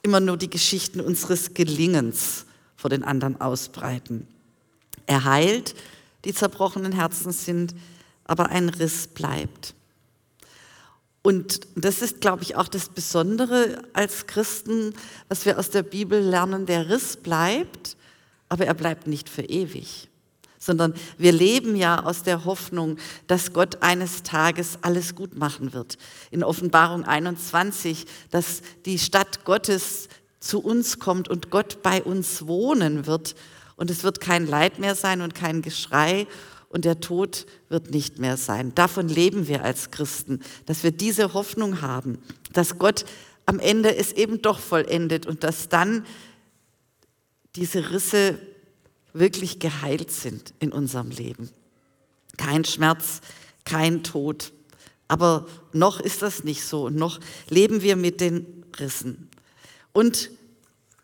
immer 0.03 0.21
nur 0.21 0.37
die 0.37 0.51
Geschichten 0.51 1.01
unseres 1.01 1.55
Gelingens 1.55 2.47
vor 2.77 2.91
den 2.91 3.05
anderen 3.05 3.41
ausbreiten. 3.41 4.27
Er 5.07 5.25
heilt, 5.25 5.75
die 6.25 6.35
zerbrochenen 6.35 6.93
Herzen 6.93 7.33
sind, 7.33 7.75
aber 8.25 8.51
ein 8.51 8.69
Riss 8.69 9.07
bleibt. 9.07 9.75
Und 11.23 11.61
das 11.77 12.03
ist, 12.03 12.21
glaube 12.21 12.43
ich, 12.43 12.57
auch 12.57 12.67
das 12.67 12.89
Besondere 12.89 13.83
als 13.93 14.27
Christen, 14.27 14.95
was 15.29 15.47
wir 15.47 15.59
aus 15.59 15.71
der 15.71 15.85
Bibel 15.85 16.21
lernen. 16.21 16.67
Der 16.67 16.89
Riss 16.89 17.17
bleibt, 17.17 17.97
aber 18.49 18.67
er 18.67 18.75
bleibt 18.75 19.07
nicht 19.07 19.29
für 19.29 19.43
ewig, 19.43 20.09
sondern 20.62 20.95
wir 21.19 21.33
leben 21.33 21.75
ja 21.75 22.04
aus 22.04 22.23
der 22.23 22.45
Hoffnung, 22.45 22.97
dass 23.26 23.52
Gott 23.52 23.83
eines 23.83 24.23
Tages 24.23 24.78
alles 24.83 25.16
gut 25.16 25.37
machen 25.37 25.73
wird. 25.73 25.99
In 26.31 26.45
Offenbarung 26.45 27.04
21, 27.04 28.07
dass 28.31 28.62
die 28.85 29.00
Stadt 29.00 29.45
Gottes 29.45 30.09
zu 30.38 30.61
uns 30.61 31.00
kommt 31.00 31.28
und 31.28 31.50
Gott 31.50 31.83
bei 31.83 32.00
uns 32.00 32.47
wohnen 32.47 33.07
wird. 33.07 33.35
Und 33.75 33.90
es 33.90 34.04
wird 34.04 34.21
kein 34.21 34.47
Leid 34.47 34.78
mehr 34.78 34.95
sein 34.95 35.21
und 35.21 35.35
kein 35.35 35.62
Geschrei 35.62 36.28
und 36.69 36.85
der 36.85 37.00
Tod 37.00 37.47
wird 37.69 37.90
nicht 37.90 38.21
mehr 38.21 38.37
sein. 38.37 38.73
Davon 38.76 39.09
leben 39.09 39.49
wir 39.49 39.64
als 39.64 39.90
Christen, 39.90 40.38
dass 40.66 40.85
wir 40.85 40.92
diese 40.92 41.35
Hoffnung 41.35 41.83
haben, 41.83 42.19
dass 42.52 42.78
Gott 42.78 43.04
am 43.47 43.59
Ende 43.59 43.97
es 43.97 44.12
eben 44.12 44.40
doch 44.42 44.61
vollendet 44.61 45.26
und 45.26 45.42
dass 45.42 45.69
dann 45.69 46.07
diese 47.57 47.90
Risse 47.90 48.38
wirklich 49.12 49.59
geheilt 49.59 50.11
sind 50.11 50.54
in 50.59 50.73
unserem 50.73 51.11
Leben. 51.11 51.50
Kein 52.37 52.64
Schmerz, 52.64 53.21
kein 53.64 54.02
Tod. 54.02 54.52
Aber 55.09 55.47
noch 55.73 56.00
ist 56.00 56.23
das 56.23 56.45
nicht 56.45 56.64
so. 56.64 56.88
Noch 56.88 57.21
leben 57.49 57.83
wir 57.83 57.97
mit 57.97 58.21
den 58.21 58.64
Rissen. 58.78 59.28
Und 59.92 60.31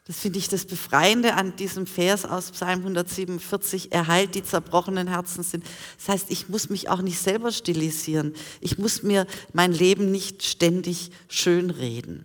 das 0.06 0.20
finde 0.20 0.38
ich 0.38 0.48
das 0.48 0.64
Befreiende 0.64 1.34
an 1.34 1.54
diesem 1.56 1.86
Vers 1.86 2.24
aus 2.24 2.50
Psalm 2.52 2.78
147. 2.78 3.92
Er 3.92 4.06
heilt 4.06 4.34
die 4.34 4.42
zerbrochenen 4.42 5.06
Herzen 5.06 5.42
sind. 5.42 5.64
Das 5.98 6.08
heißt, 6.08 6.30
ich 6.30 6.48
muss 6.48 6.70
mich 6.70 6.88
auch 6.88 7.02
nicht 7.02 7.18
selber 7.18 7.52
stilisieren. 7.52 8.32
Ich 8.62 8.78
muss 8.78 9.02
mir 9.02 9.26
mein 9.52 9.70
Leben 9.70 10.10
nicht 10.10 10.42
ständig 10.42 11.10
schönreden. 11.28 12.24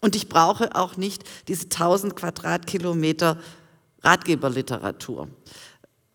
Und 0.00 0.14
ich 0.14 0.28
brauche 0.28 0.76
auch 0.76 0.96
nicht 0.96 1.24
diese 1.48 1.64
1000 1.64 2.14
Quadratkilometer 2.14 3.40
Ratgeberliteratur. 4.06 5.28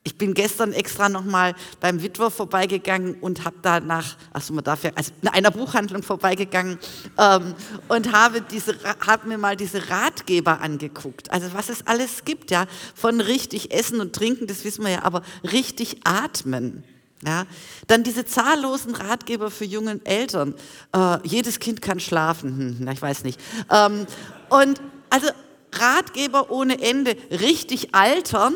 Ich 0.04 0.18
bin 0.18 0.34
gestern 0.34 0.74
extra 0.74 1.10
nochmal 1.10 1.54
beim 1.80 2.02
Witwer 2.02 2.32
vorbeigegangen 2.32 3.16
und 3.22 3.46
habe 3.46 3.58
da 3.62 3.80
nach, 3.80 4.16
man 4.50 4.64
darf 4.64 4.84
ja, 4.84 4.90
also 4.96 5.12
in 5.22 5.28
einer 5.28 5.52
Buchhandlung 5.52 6.02
vorbeigegangen 6.02 6.80
ähm, 7.20 7.54
und 7.88 8.12
habe, 8.12 8.42
diese, 8.42 8.76
habe 9.06 9.28
mir 9.28 9.38
mal 9.38 9.56
diese 9.56 9.90
Ratgeber 9.92 10.62
angeguckt. 10.62 11.30
Also 11.30 11.54
was 11.54 11.70
es 11.70 11.86
alles 11.86 12.26
gibt, 12.26 12.50
ja, 12.50 12.66
von 12.96 13.22
richtig 13.22 13.72
essen 13.72 14.02
und 14.02 14.16
trinken, 14.16 14.48
das 14.48 14.64
wissen 14.64 14.84
wir 14.84 14.92
ja, 14.92 15.04
aber 15.04 15.22
richtig 15.44 15.98
atmen. 16.04 16.84
Ja, 17.24 17.46
dann 17.86 18.02
diese 18.02 18.26
zahllosen 18.26 18.96
Ratgeber 18.96 19.52
für 19.52 19.66
junge 19.66 20.02
Eltern. 20.06 20.56
Äh, 20.96 21.20
jedes 21.22 21.60
Kind 21.60 21.80
kann 21.80 22.00
schlafen. 22.00 22.80
Hm, 22.80 22.88
ich 22.88 23.00
weiß 23.00 23.24
nicht. 23.24 23.40
Ähm, 23.70 24.08
und 24.50 24.82
also 25.12 25.28
Ratgeber 25.74 26.52
ohne 26.52 26.82
Ende. 26.82 27.16
Richtig 27.30 27.94
altern 27.96 28.56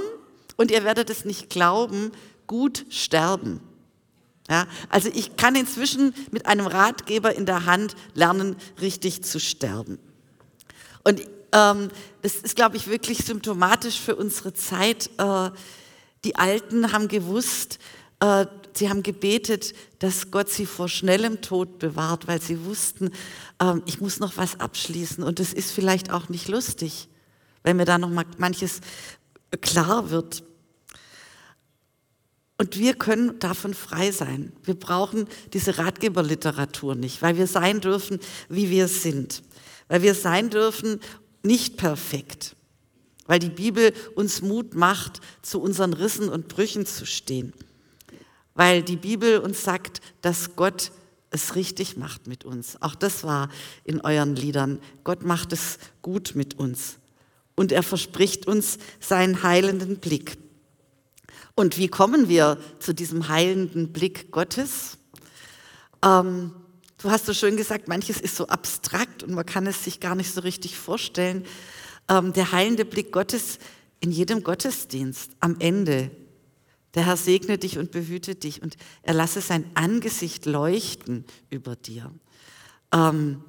und 0.57 0.71
ihr 0.71 0.83
werdet 0.83 1.09
es 1.09 1.25
nicht 1.25 1.49
glauben, 1.49 2.11
gut 2.47 2.85
sterben. 2.89 3.61
Ja, 4.49 4.67
also 4.89 5.09
ich 5.11 5.37
kann 5.37 5.55
inzwischen 5.55 6.13
mit 6.29 6.45
einem 6.45 6.67
Ratgeber 6.67 7.35
in 7.35 7.47
der 7.47 7.65
Hand 7.65 7.95
lernen, 8.13 8.55
richtig 8.79 9.23
zu 9.23 9.39
sterben. 9.39 9.97
Und 11.03 11.21
ähm, 11.51 11.89
das 12.21 12.35
ist, 12.35 12.55
glaube 12.55 12.77
ich, 12.77 12.87
wirklich 12.87 13.19
symptomatisch 13.19 13.99
für 13.99 14.15
unsere 14.15 14.53
Zeit. 14.53 15.09
Äh, 15.17 15.49
die 16.25 16.35
Alten 16.35 16.91
haben 16.91 17.07
gewusst, 17.07 17.79
äh, 18.19 18.45
sie 18.77 18.89
haben 18.89 19.03
gebetet, 19.03 19.73
dass 19.99 20.31
Gott 20.31 20.49
sie 20.49 20.65
vor 20.65 20.89
schnellem 20.89 21.41
Tod 21.41 21.79
bewahrt, 21.79 22.27
weil 22.27 22.41
sie 22.41 22.65
wussten, 22.65 23.11
äh, 23.59 23.75
ich 23.85 24.01
muss 24.01 24.19
noch 24.19 24.37
was 24.37 24.59
abschließen. 24.59 25.23
Und 25.23 25.39
das 25.39 25.53
ist 25.53 25.71
vielleicht 25.71 26.11
auch 26.11 26.29
nicht 26.29 26.47
lustig, 26.47 27.09
wenn 27.63 27.77
mir 27.77 27.85
da 27.85 27.97
noch 27.97 28.09
mal 28.09 28.25
manches 28.37 28.81
klar 29.61 30.09
wird. 30.09 30.43
Und 32.57 32.77
wir 32.77 32.93
können 32.93 33.37
davon 33.39 33.73
frei 33.73 34.11
sein. 34.11 34.53
Wir 34.63 34.75
brauchen 34.75 35.27
diese 35.53 35.77
Ratgeberliteratur 35.77 36.95
nicht, 36.95 37.21
weil 37.21 37.37
wir 37.37 37.47
sein 37.47 37.81
dürfen, 37.81 38.19
wie 38.47 38.69
wir 38.69 38.87
sind. 38.87 39.43
Weil 39.87 40.01
wir 40.01 40.15
sein 40.15 40.49
dürfen, 40.49 40.99
nicht 41.43 41.77
perfekt. 41.77 42.55
weil 43.27 43.39
die 43.39 43.49
Bibel 43.49 43.93
uns 44.15 44.41
Mut 44.41 44.75
macht, 44.75 45.19
zu 45.41 45.59
unseren 45.59 45.93
Rissen 45.93 46.29
und 46.29 46.47
Brüchen 46.47 46.85
zu 46.85 47.05
stehen, 47.05 47.53
weil 48.55 48.81
die 48.81 48.95
Bibel 48.95 49.37
uns 49.39 49.63
sagt, 49.63 50.01
dass 50.21 50.55
Gott 50.55 50.91
es 51.29 51.55
richtig 51.55 51.97
macht 51.97 52.27
mit 52.27 52.45
uns. 52.45 52.81
Auch 52.81 52.95
das 52.95 53.23
war 53.23 53.49
in 53.83 54.01
euren 54.01 54.35
Liedern. 54.35 54.79
Gott 55.03 55.23
macht 55.23 55.53
es 55.53 55.77
gut 56.01 56.31
mit 56.33 56.57
uns. 56.57 56.97
Und 57.55 57.71
er 57.71 57.83
verspricht 57.83 58.47
uns 58.47 58.77
seinen 58.99 59.43
heilenden 59.43 59.97
Blick. 59.97 60.37
Und 61.55 61.77
wie 61.77 61.87
kommen 61.87 62.27
wir 62.27 62.57
zu 62.79 62.93
diesem 62.93 63.27
heilenden 63.27 63.93
Blick 63.93 64.31
Gottes? 64.31 64.97
Ähm, 66.03 66.51
du 67.01 67.09
hast 67.09 67.25
so 67.25 67.33
schön 67.33 67.57
gesagt, 67.57 67.87
manches 67.87 68.19
ist 68.19 68.35
so 68.35 68.47
abstrakt 68.47 69.23
und 69.23 69.33
man 69.33 69.45
kann 69.45 69.67
es 69.67 69.83
sich 69.83 69.99
gar 69.99 70.15
nicht 70.15 70.33
so 70.33 70.41
richtig 70.41 70.77
vorstellen. 70.77 71.45
Ähm, 72.09 72.33
der 72.33 72.51
heilende 72.51 72.85
Blick 72.85 73.11
Gottes 73.11 73.59
in 73.99 74.11
jedem 74.11 74.43
Gottesdienst 74.43 75.31
am 75.39 75.57
Ende 75.59 76.11
der 76.95 77.05
Herr 77.05 77.17
segne 77.17 77.57
dich 77.57 77.77
und 77.77 77.91
behüte 77.91 78.35
dich 78.35 78.61
und 78.61 78.77
er 79.03 79.13
lasse 79.13 79.41
sein 79.41 79.65
Angesicht 79.75 80.45
leuchten 80.45 81.25
über 81.49 81.75
dir. 81.75 82.11
Ähm, 82.91 83.43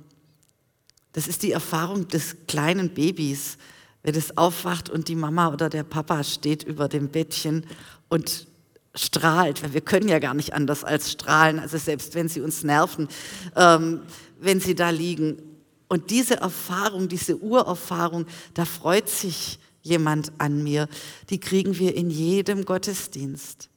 das 1.12 1.28
ist 1.28 1.42
die 1.42 1.52
Erfahrung 1.52 2.08
des 2.08 2.36
kleinen 2.46 2.90
Babys, 2.90 3.56
wenn 4.02 4.14
es 4.14 4.36
aufwacht 4.36 4.90
und 4.90 5.08
die 5.08 5.16
Mama 5.16 5.52
oder 5.52 5.70
der 5.70 5.84
Papa 5.84 6.22
steht 6.24 6.62
über 6.62 6.88
dem 6.88 7.08
Bettchen 7.08 7.64
und 8.08 8.46
strahlt, 8.94 9.62
weil 9.62 9.74
wir 9.74 9.80
können 9.80 10.08
ja 10.08 10.18
gar 10.18 10.34
nicht 10.34 10.52
anders 10.54 10.84
als 10.84 11.12
strahlen, 11.12 11.58
also 11.58 11.78
selbst 11.78 12.14
wenn 12.14 12.28
sie 12.28 12.40
uns 12.40 12.64
nerven, 12.64 13.08
ähm, 13.54 14.02
wenn 14.40 14.60
sie 14.60 14.74
da 14.74 14.90
liegen. 14.90 15.42
Und 15.88 16.10
diese 16.10 16.36
Erfahrung, 16.36 17.08
diese 17.08 17.38
Urerfahrung, 17.38 18.26
da 18.54 18.64
freut 18.64 19.08
sich 19.08 19.58
jemand 19.86 20.32
an 20.38 20.62
mir, 20.62 20.88
die 21.30 21.40
kriegen 21.40 21.78
wir 21.78 21.94
in 21.94 22.10
jedem 22.10 22.64
Gottesdienst. 22.64 23.68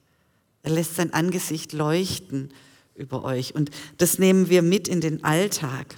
Er 0.64 0.72
lässt 0.72 0.96
sein 0.96 1.14
Angesicht 1.14 1.74
leuchten 1.74 2.50
über 2.96 3.24
euch 3.24 3.56
und 3.56 3.70
das 3.98 4.20
nehmen 4.20 4.50
wir 4.50 4.62
mit 4.62 4.88
in 4.88 5.02
den 5.02 5.24
Alltag. 5.24 5.96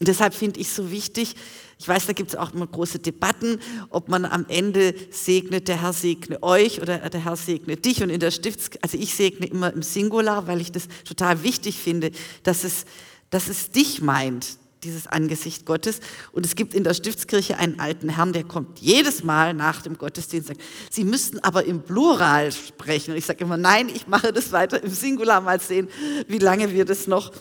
Und 0.00 0.08
deshalb 0.08 0.34
finde 0.34 0.60
ich 0.60 0.70
so 0.70 0.90
wichtig, 0.90 1.36
ich 1.78 1.88
weiß, 1.88 2.06
da 2.06 2.12
gibt 2.12 2.30
es 2.30 2.36
auch 2.36 2.52
immer 2.52 2.66
große 2.66 2.98
Debatten, 2.98 3.58
ob 3.88 4.08
man 4.08 4.26
am 4.26 4.44
Ende 4.48 4.94
segnet, 5.10 5.66
der 5.66 5.80
Herr 5.80 5.94
segne 5.94 6.42
euch 6.42 6.82
oder 6.82 6.98
der 6.98 7.24
Herr 7.24 7.36
segne 7.36 7.76
dich. 7.76 8.02
Und 8.02 8.10
in 8.10 8.20
der 8.20 8.30
Stifts, 8.30 8.70
also 8.82 8.98
ich 8.98 9.14
segne 9.14 9.46
immer 9.46 9.72
im 9.72 9.82
Singular, 9.82 10.46
weil 10.46 10.60
ich 10.60 10.72
das 10.72 10.88
total 11.04 11.42
wichtig 11.42 11.78
finde, 11.78 12.10
dass 12.42 12.64
es, 12.64 12.84
dass 13.30 13.48
es 13.48 13.70
dich 13.70 14.02
meint, 14.02 14.58
dieses 14.84 15.06
Angesicht 15.06 15.66
Gottes. 15.66 16.00
Und 16.32 16.46
es 16.46 16.54
gibt 16.54 16.74
in 16.74 16.84
der 16.84 16.94
Stiftskirche 16.94 17.56
einen 17.58 17.80
alten 17.80 18.08
Herrn, 18.08 18.32
der 18.32 18.44
kommt 18.44 18.78
jedes 18.78 19.24
Mal 19.24 19.54
nach 19.54 19.82
dem 19.82 19.98
Gottesdienst 19.98 20.48
sagt, 20.48 20.60
Sie 20.90 21.04
müssten 21.04 21.38
aber 21.40 21.64
im 21.64 21.82
Plural 21.82 22.52
sprechen. 22.52 23.12
Und 23.12 23.16
ich 23.16 23.26
sage 23.26 23.44
immer, 23.44 23.56
nein, 23.56 23.88
ich 23.88 24.06
mache 24.06 24.32
das 24.32 24.52
weiter 24.52 24.82
im 24.82 24.90
Singular, 24.90 25.40
mal 25.40 25.60
sehen, 25.60 25.88
wie 26.28 26.38
lange 26.38 26.72
wir 26.72 26.84
das 26.84 27.06
noch, 27.06 27.32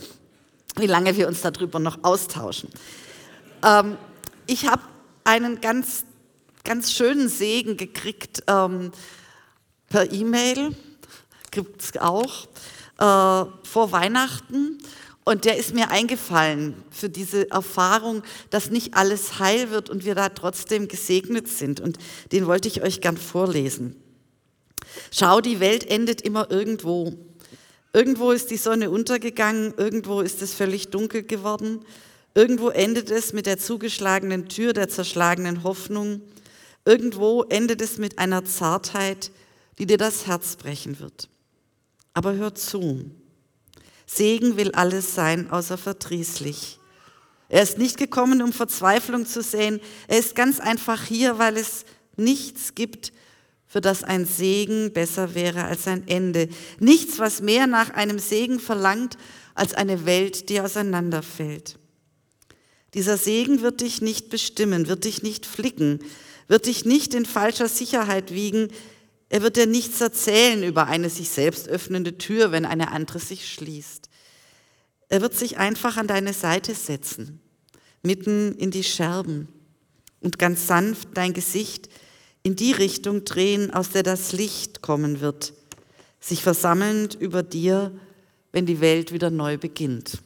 wie 0.76 0.88
lange 0.88 1.16
wir 1.18 1.28
uns 1.28 1.42
darüber 1.42 1.80
noch 1.80 2.04
austauschen. 2.04 2.70
Ähm, 3.64 3.98
ich 4.46 4.68
habe 4.68 4.82
einen 5.24 5.62
ganz, 5.62 6.06
ganz 6.64 6.92
schönen 6.92 7.30
Segen 7.30 7.78
gekriegt 7.78 8.44
ähm, 8.48 8.92
per 9.90 10.12
E-Mail, 10.12 10.76
gibt 11.52 11.82
es 11.82 11.98
auch, 11.98 12.46
äh, 13.00 13.46
vor 13.64 13.92
Weihnachten. 13.92 14.78
Und 15.30 15.46
der 15.46 15.58
ist 15.58 15.76
mir 15.76 15.92
eingefallen 15.92 16.74
für 16.90 17.08
diese 17.08 17.52
Erfahrung, 17.52 18.24
dass 18.50 18.72
nicht 18.72 18.96
alles 18.96 19.38
heil 19.38 19.70
wird 19.70 19.92
und 19.92 20.04
wir 20.04 20.16
da 20.16 20.30
trotzdem 20.30 20.88
gesegnet 20.88 21.48
sind. 21.48 21.80
Und 21.80 22.00
den 22.32 22.48
wollte 22.48 22.68
ich 22.68 22.82
euch 22.82 23.00
gern 23.00 23.16
vorlesen. 23.16 23.96
Schau, 25.12 25.40
die 25.40 25.60
Welt 25.60 25.86
endet 25.86 26.22
immer 26.22 26.50
irgendwo. 26.50 27.14
Irgendwo 27.94 28.32
ist 28.32 28.50
die 28.50 28.58
Sonne 28.58 28.90
untergegangen, 28.90 29.76
irgendwo 29.78 30.22
ist 30.22 30.42
es 30.42 30.56
völlig 30.56 30.90
dunkel 30.90 31.22
geworden, 31.22 31.86
irgendwo 32.34 32.70
endet 32.70 33.12
es 33.12 33.32
mit 33.32 33.46
der 33.46 33.60
zugeschlagenen 33.60 34.50
Tür 34.50 34.74
der 34.74 34.90
zerschlagenen 34.90 35.62
Hoffnung, 35.62 36.24
irgendwo 36.86 37.44
endet 37.44 37.84
es 37.84 38.00
mit 38.00 38.18
einer 38.18 38.46
Zartheit, 38.46 39.30
die 39.78 39.86
dir 39.86 40.00
das 40.00 40.26
Herz 40.26 40.56
brechen 40.56 41.00
wird. 41.00 41.30
Aber 42.16 42.34
hör 42.34 42.56
zu, 42.56 43.12
Segen 44.12 44.58
will 44.58 44.72
alles 44.72 45.14
sein, 45.14 45.52
außer 45.52 45.78
verdrießlich. 45.78 46.80
Er 47.48 47.62
ist 47.62 47.78
nicht 47.78 47.98
gekommen, 47.98 48.42
um 48.42 48.52
Verzweiflung 48.52 49.28
zu 49.28 49.44
sehen. 49.44 49.80
Er 50.08 50.18
ist 50.18 50.34
ganz 50.34 50.60
einfach 50.60 51.04
hier, 51.04 51.38
weil 51.38 51.58
es 51.58 51.86
nichts 52.16 52.74
gibt, 52.74 53.14
für 53.68 53.82
das 53.82 54.04
ein 54.04 54.26
Segen 54.26 54.94
besser 54.94 55.36
wäre 55.36 55.66
als 55.66 55.88
ein 55.88 56.08
Ende. 56.08 56.50
Nichts, 56.80 57.20
was 57.20 57.42
mehr 57.42 57.68
nach 57.68 57.92
einem 57.92 58.18
Segen 58.18 58.60
verlangt, 58.60 59.16
als 59.54 59.76
eine 59.76 60.08
Welt, 60.08 60.50
die 60.50 60.60
auseinanderfällt. 60.60 61.78
Dieser 62.96 63.16
Segen 63.16 63.62
wird 63.62 63.82
dich 63.82 64.02
nicht 64.02 64.30
bestimmen, 64.30 64.88
wird 64.88 65.06
dich 65.06 65.22
nicht 65.22 65.46
flicken, 65.46 66.00
wird 66.48 66.66
dich 66.66 66.84
nicht 66.84 67.14
in 67.14 67.28
falscher 67.28 67.70
Sicherheit 67.70 68.34
wiegen, 68.34 68.70
er 69.30 69.44
wird 69.44 69.58
dir 69.58 69.68
nichts 69.68 70.02
erzählen 70.02 70.64
über 70.64 70.88
eine 70.88 71.10
sich 71.10 71.30
selbst 71.30 71.70
öffnende 71.70 72.18
Tür, 72.18 72.52
wenn 72.52 72.66
eine 72.66 72.92
andere 72.92 73.20
sich 73.20 73.52
schließt. 73.52 74.10
Er 75.08 75.22
wird 75.22 75.36
sich 75.36 75.58
einfach 75.58 75.98
an 75.98 76.08
deine 76.08 76.34
Seite 76.34 76.74
setzen, 76.74 77.40
mitten 78.02 78.56
in 78.56 78.72
die 78.72 78.84
Scherben 78.84 79.48
und 80.20 80.40
ganz 80.40 80.68
sanft 80.68 81.10
dein 81.14 81.34
Gesicht 81.34 81.90
in 82.42 82.56
die 82.56 82.72
Richtung 82.72 83.24
drehen, 83.26 83.72
aus 83.72 83.90
der 83.90 84.04
das 84.04 84.32
Licht 84.32 84.82
kommen 84.82 85.22
wird, 85.22 85.54
sich 86.20 86.42
versammelnd 86.42 87.16
über 87.16 87.44
dir, 87.44 87.92
wenn 88.52 88.66
die 88.66 88.82
Welt 88.82 89.12
wieder 89.12 89.30
neu 89.30 89.58
beginnt. 89.58 90.20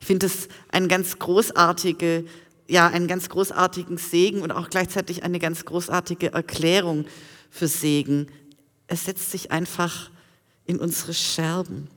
Ich 0.00 0.06
finde 0.06 0.26
es 0.26 0.48
ein 0.70 0.88
ganz 0.88 1.18
großartige, 1.18 2.24
ja, 2.66 2.88
einen 2.88 3.06
ganz 3.08 3.28
großartigen 3.28 3.98
Segen 3.98 4.42
und 4.42 4.50
auch 4.50 4.70
gleichzeitig 4.70 5.22
eine 5.22 5.38
ganz 5.38 5.64
großartige 5.64 6.32
Erklärung 6.32 7.06
für 7.50 7.68
Segen. 7.68 8.28
Es 8.86 9.04
setzt 9.04 9.30
sich 9.30 9.50
einfach 9.50 10.10
in 10.64 10.78
unsere 10.78 11.14
Scherben. 11.14 11.88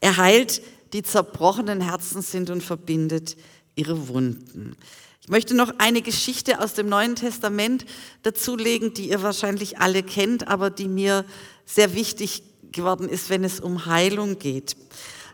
Er 0.00 0.16
heilt, 0.16 0.62
die 0.92 1.02
zerbrochenen 1.02 1.80
Herzen 1.80 2.22
sind 2.22 2.50
und 2.50 2.62
verbindet 2.62 3.36
ihre 3.74 4.08
Wunden. 4.08 4.76
Ich 5.22 5.28
möchte 5.28 5.54
noch 5.54 5.72
eine 5.78 6.02
Geschichte 6.02 6.60
aus 6.60 6.74
dem 6.74 6.88
Neuen 6.88 7.16
Testament 7.16 7.86
dazulegen, 8.22 8.92
die 8.92 9.08
ihr 9.08 9.22
wahrscheinlich 9.22 9.78
alle 9.78 10.02
kennt, 10.02 10.48
aber 10.48 10.68
die 10.68 10.86
mir 10.86 11.24
sehr 11.64 11.94
wichtig 11.94 12.42
geworden 12.72 13.08
ist, 13.08 13.30
wenn 13.30 13.42
es 13.42 13.58
um 13.58 13.86
Heilung 13.86 14.38
geht. 14.38 14.76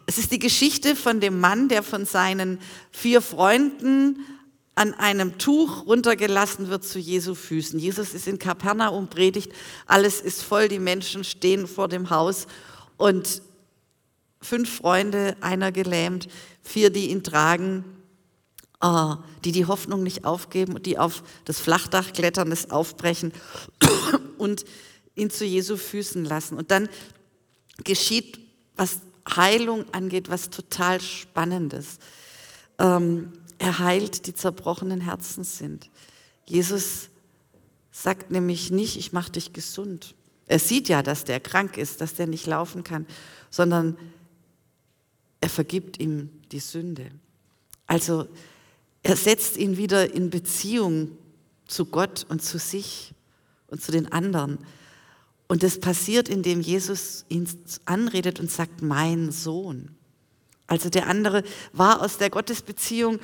Es 0.07 0.19
ist 0.19 0.31
die 0.33 0.39
Geschichte 0.39 0.95
von 0.95 1.21
dem 1.21 1.41
Mann, 1.41 1.69
der 1.69 1.83
von 1.83 2.05
seinen 2.05 2.61
vier 2.93 3.21
Freunden 3.21 4.25
an 4.75 4.95
einem 4.95 5.39
Tuch 5.39 5.87
runtergelassen 5.87 6.69
wird 6.69 6.85
zu 6.85 6.99
Jesu 6.99 7.35
Füßen. 7.35 7.79
Jesus 7.79 8.15
ist 8.15 8.27
in 8.27 8.39
Kapernaum 8.39 9.09
predigt, 9.09 9.53
alles 9.87 10.21
ist 10.21 10.43
voll, 10.43 10.69
die 10.69 10.79
Menschen 10.79 11.25
stehen 11.25 11.67
vor 11.67 11.89
dem 11.89 12.11
Haus 12.11 12.47
und 12.97 13.43
fünf 14.41 14.75
Freunde, 14.77 15.37
einer 15.41 15.73
gelähmt, 15.73 16.29
vier, 16.63 16.91
die 16.91 17.11
ihn 17.11 17.23
tragen, 17.23 17.85
äh, 18.81 19.15
die 19.45 19.53
die 19.53 19.67
Hoffnung 19.67 20.03
nicht 20.03 20.25
aufgeben 20.25 20.75
und 20.75 20.87
die 20.87 20.99
auf 20.99 21.23
das 21.45 21.61
Flachdach 21.61 22.13
klettern, 22.13 22.51
es 22.53 22.71
aufbrechen 22.71 23.33
und 24.39 24.65
ihn 25.15 25.31
zu 25.31 25.45
Jesu 25.45 25.77
Füßen 25.77 26.25
lassen. 26.25 26.57
Und 26.57 26.71
dann 26.71 26.89
geschieht, 27.85 28.41
was 28.77 29.01
Heilung 29.29 29.85
angeht, 29.93 30.31
was 30.31 30.51
total 30.51 31.01
Spannendes. 31.01 31.99
Ähm, 32.79 33.33
er 33.61 33.79
heilt, 33.79 34.27
die 34.27 34.35
zerbrochenen 34.35 35.03
Herzen 35.03 35.45
sind. 35.45 35.91
Jesus 36.47 37.11
sagt 37.93 38.31
nämlich 38.31 38.71
nicht, 38.71 38.97
ich 38.97 39.13
mache 39.13 39.33
dich 39.33 39.53
gesund. 39.53 40.15
Er 40.47 40.59
sieht 40.59 40.89
ja, 40.89 41.03
dass 41.03 41.25
der 41.25 41.41
krank 41.41 41.77
ist, 41.77 42.01
dass 42.01 42.15
der 42.15 42.27
nicht 42.27 42.47
laufen 42.47 42.85
kann, 42.85 43.07
sondern 43.51 43.99
er 45.43 45.51
vergibt 45.51 46.01
ihm 46.01 46.31
die 46.51 46.59
Sünde. 46.59 47.11
Also 47.87 48.29
er 49.03 49.17
setzt 49.17 49.59
ihn 49.59 49.77
wieder 49.77 50.15
in 50.15 50.31
Beziehung 50.31 51.11
zu 51.67 51.85
Gott 51.85 52.25
und 52.31 52.43
zu 52.43 52.59
sich 52.59 53.13
und 53.67 53.83
zu 53.83 53.93
den 53.93 54.11
anderen. 54.11 54.59
Und 55.49 55.63
das 55.63 55.79
passiert, 55.81 56.31
indem 56.31 56.63
Jesus 56.63 57.27
ihn 57.29 57.47
anredet 57.85 58.41
und 58.41 58.51
sagt, 58.51 58.81
mein 58.81 59.31
Sohn. 59.33 59.95
Also 60.71 60.89
der 60.89 61.09
andere 61.09 61.43
war 61.73 62.01
aus 62.01 62.17
der 62.17 62.31
Gottesbeziehung 62.31 63.19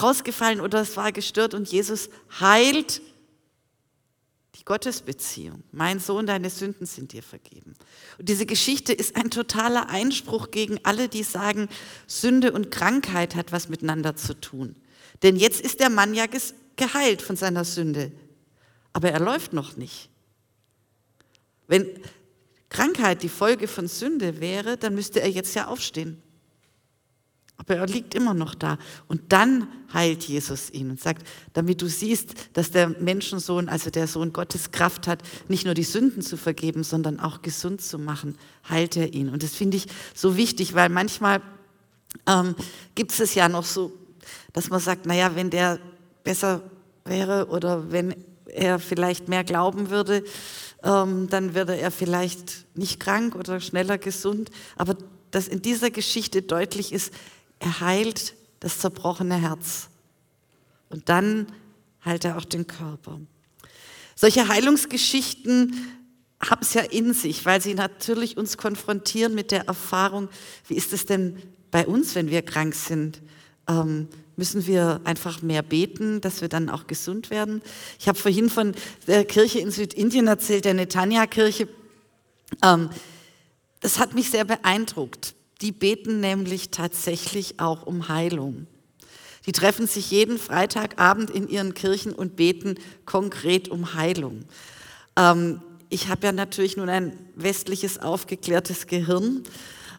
rausgefallen 0.00 0.60
oder 0.60 0.80
es 0.80 0.96
war 0.96 1.12
gestört 1.12 1.54
und 1.54 1.68
Jesus 1.68 2.08
heilt 2.40 3.00
die 4.54 4.64
Gottesbeziehung. 4.64 5.62
Mein 5.70 6.00
Sohn, 6.00 6.26
deine 6.26 6.50
Sünden 6.50 6.86
sind 6.86 7.12
dir 7.12 7.22
vergeben. 7.22 7.74
Und 8.18 8.28
diese 8.28 8.46
Geschichte 8.46 8.92
ist 8.92 9.16
ein 9.16 9.30
totaler 9.30 9.88
Einspruch 9.88 10.50
gegen 10.50 10.80
alle, 10.82 11.08
die 11.08 11.22
sagen, 11.22 11.68
Sünde 12.06 12.52
und 12.52 12.70
Krankheit 12.70 13.34
hat 13.34 13.52
was 13.52 13.68
miteinander 13.68 14.16
zu 14.16 14.34
tun. 14.40 14.76
Denn 15.22 15.36
jetzt 15.36 15.60
ist 15.60 15.80
der 15.80 15.90
Mann 15.90 16.14
ja 16.14 16.26
geheilt 16.76 17.22
von 17.22 17.36
seiner 17.36 17.64
Sünde. 17.64 18.12
aber 18.92 19.10
er 19.10 19.20
läuft 19.20 19.52
noch 19.52 19.76
nicht. 19.76 20.08
Wenn 21.68 21.86
Krankheit 22.68 23.22
die 23.22 23.28
Folge 23.28 23.68
von 23.68 23.86
Sünde 23.86 24.40
wäre, 24.40 24.76
dann 24.76 24.94
müsste 24.94 25.20
er 25.20 25.30
jetzt 25.30 25.54
ja 25.54 25.68
aufstehen. 25.68 26.20
Aber 27.58 27.76
er 27.76 27.86
liegt 27.86 28.14
immer 28.14 28.34
noch 28.34 28.54
da. 28.54 28.78
Und 29.08 29.32
dann 29.32 29.68
heilt 29.92 30.24
Jesus 30.24 30.70
ihn 30.70 30.90
und 30.90 31.00
sagt, 31.00 31.26
damit 31.52 31.82
du 31.82 31.88
siehst, 31.88 32.34
dass 32.52 32.70
der 32.70 32.88
Menschensohn, 32.88 33.68
also 33.68 33.90
der 33.90 34.06
Sohn 34.06 34.32
Gottes, 34.32 34.70
Kraft 34.70 35.08
hat, 35.08 35.22
nicht 35.48 35.64
nur 35.64 35.74
die 35.74 35.82
Sünden 35.82 36.22
zu 36.22 36.36
vergeben, 36.36 36.84
sondern 36.84 37.18
auch 37.18 37.42
gesund 37.42 37.82
zu 37.82 37.98
machen, 37.98 38.38
heilt 38.68 38.96
er 38.96 39.12
ihn. 39.12 39.28
Und 39.28 39.42
das 39.42 39.54
finde 39.54 39.76
ich 39.76 39.86
so 40.14 40.36
wichtig, 40.36 40.74
weil 40.74 40.88
manchmal 40.88 41.42
ähm, 42.26 42.54
gibt 42.94 43.18
es 43.18 43.34
ja 43.34 43.48
noch 43.48 43.64
so, 43.64 43.92
dass 44.52 44.70
man 44.70 44.80
sagt, 44.80 45.06
naja, 45.06 45.34
wenn 45.34 45.50
der 45.50 45.80
besser 46.22 46.62
wäre 47.04 47.48
oder 47.48 47.90
wenn 47.90 48.14
er 48.46 48.78
vielleicht 48.78 49.28
mehr 49.28 49.44
glauben 49.44 49.90
würde, 49.90 50.24
ähm, 50.82 51.28
dann 51.28 51.54
würde 51.54 51.76
er 51.76 51.90
vielleicht 51.90 52.66
nicht 52.76 53.00
krank 53.00 53.34
oder 53.34 53.60
schneller 53.60 53.98
gesund. 53.98 54.50
Aber 54.76 54.96
dass 55.30 55.48
in 55.48 55.60
dieser 55.60 55.90
Geschichte 55.90 56.42
deutlich 56.42 56.92
ist, 56.92 57.12
er 57.58 57.80
heilt 57.80 58.34
das 58.60 58.78
zerbrochene 58.78 59.36
Herz. 59.36 59.88
Und 60.88 61.08
dann 61.08 61.46
heilt 62.04 62.24
er 62.24 62.38
auch 62.38 62.44
den 62.44 62.66
Körper. 62.66 63.20
Solche 64.14 64.48
Heilungsgeschichten 64.48 65.74
haben 66.40 66.62
es 66.62 66.74
ja 66.74 66.82
in 66.82 67.12
sich, 67.14 67.44
weil 67.44 67.60
sie 67.60 67.74
natürlich 67.74 68.36
uns 68.36 68.56
konfrontieren 68.56 69.34
mit 69.34 69.50
der 69.50 69.66
Erfahrung, 69.66 70.28
wie 70.66 70.74
ist 70.74 70.92
es 70.92 71.06
denn 71.06 71.42
bei 71.70 71.86
uns, 71.86 72.14
wenn 72.14 72.30
wir 72.30 72.42
krank 72.42 72.74
sind? 72.74 73.20
Ähm, 73.68 74.08
müssen 74.36 74.66
wir 74.66 75.00
einfach 75.04 75.42
mehr 75.42 75.62
beten, 75.62 76.20
dass 76.20 76.40
wir 76.40 76.48
dann 76.48 76.70
auch 76.70 76.86
gesund 76.86 77.30
werden? 77.30 77.60
Ich 77.98 78.08
habe 78.08 78.18
vorhin 78.18 78.48
von 78.48 78.74
der 79.06 79.24
Kirche 79.24 79.58
in 79.58 79.70
Südindien 79.70 80.28
erzählt, 80.28 80.64
der 80.64 80.74
Netanya-Kirche. 80.74 81.68
Ähm, 82.62 82.90
das 83.80 83.98
hat 83.98 84.14
mich 84.14 84.30
sehr 84.30 84.44
beeindruckt. 84.44 85.34
Die 85.60 85.72
beten 85.72 86.20
nämlich 86.20 86.70
tatsächlich 86.70 87.58
auch 87.60 87.84
um 87.84 88.08
Heilung. 88.08 88.66
Die 89.46 89.52
treffen 89.52 89.86
sich 89.86 90.10
jeden 90.10 90.38
Freitagabend 90.38 91.30
in 91.30 91.48
ihren 91.48 91.74
Kirchen 91.74 92.12
und 92.12 92.36
beten 92.36 92.76
konkret 93.06 93.68
um 93.68 93.94
Heilung. 93.94 94.44
Ähm, 95.16 95.62
ich 95.88 96.08
habe 96.08 96.26
ja 96.26 96.32
natürlich 96.32 96.76
nun 96.76 96.88
ein 96.88 97.18
westliches 97.34 97.98
aufgeklärtes 97.98 98.86
Gehirn 98.86 99.42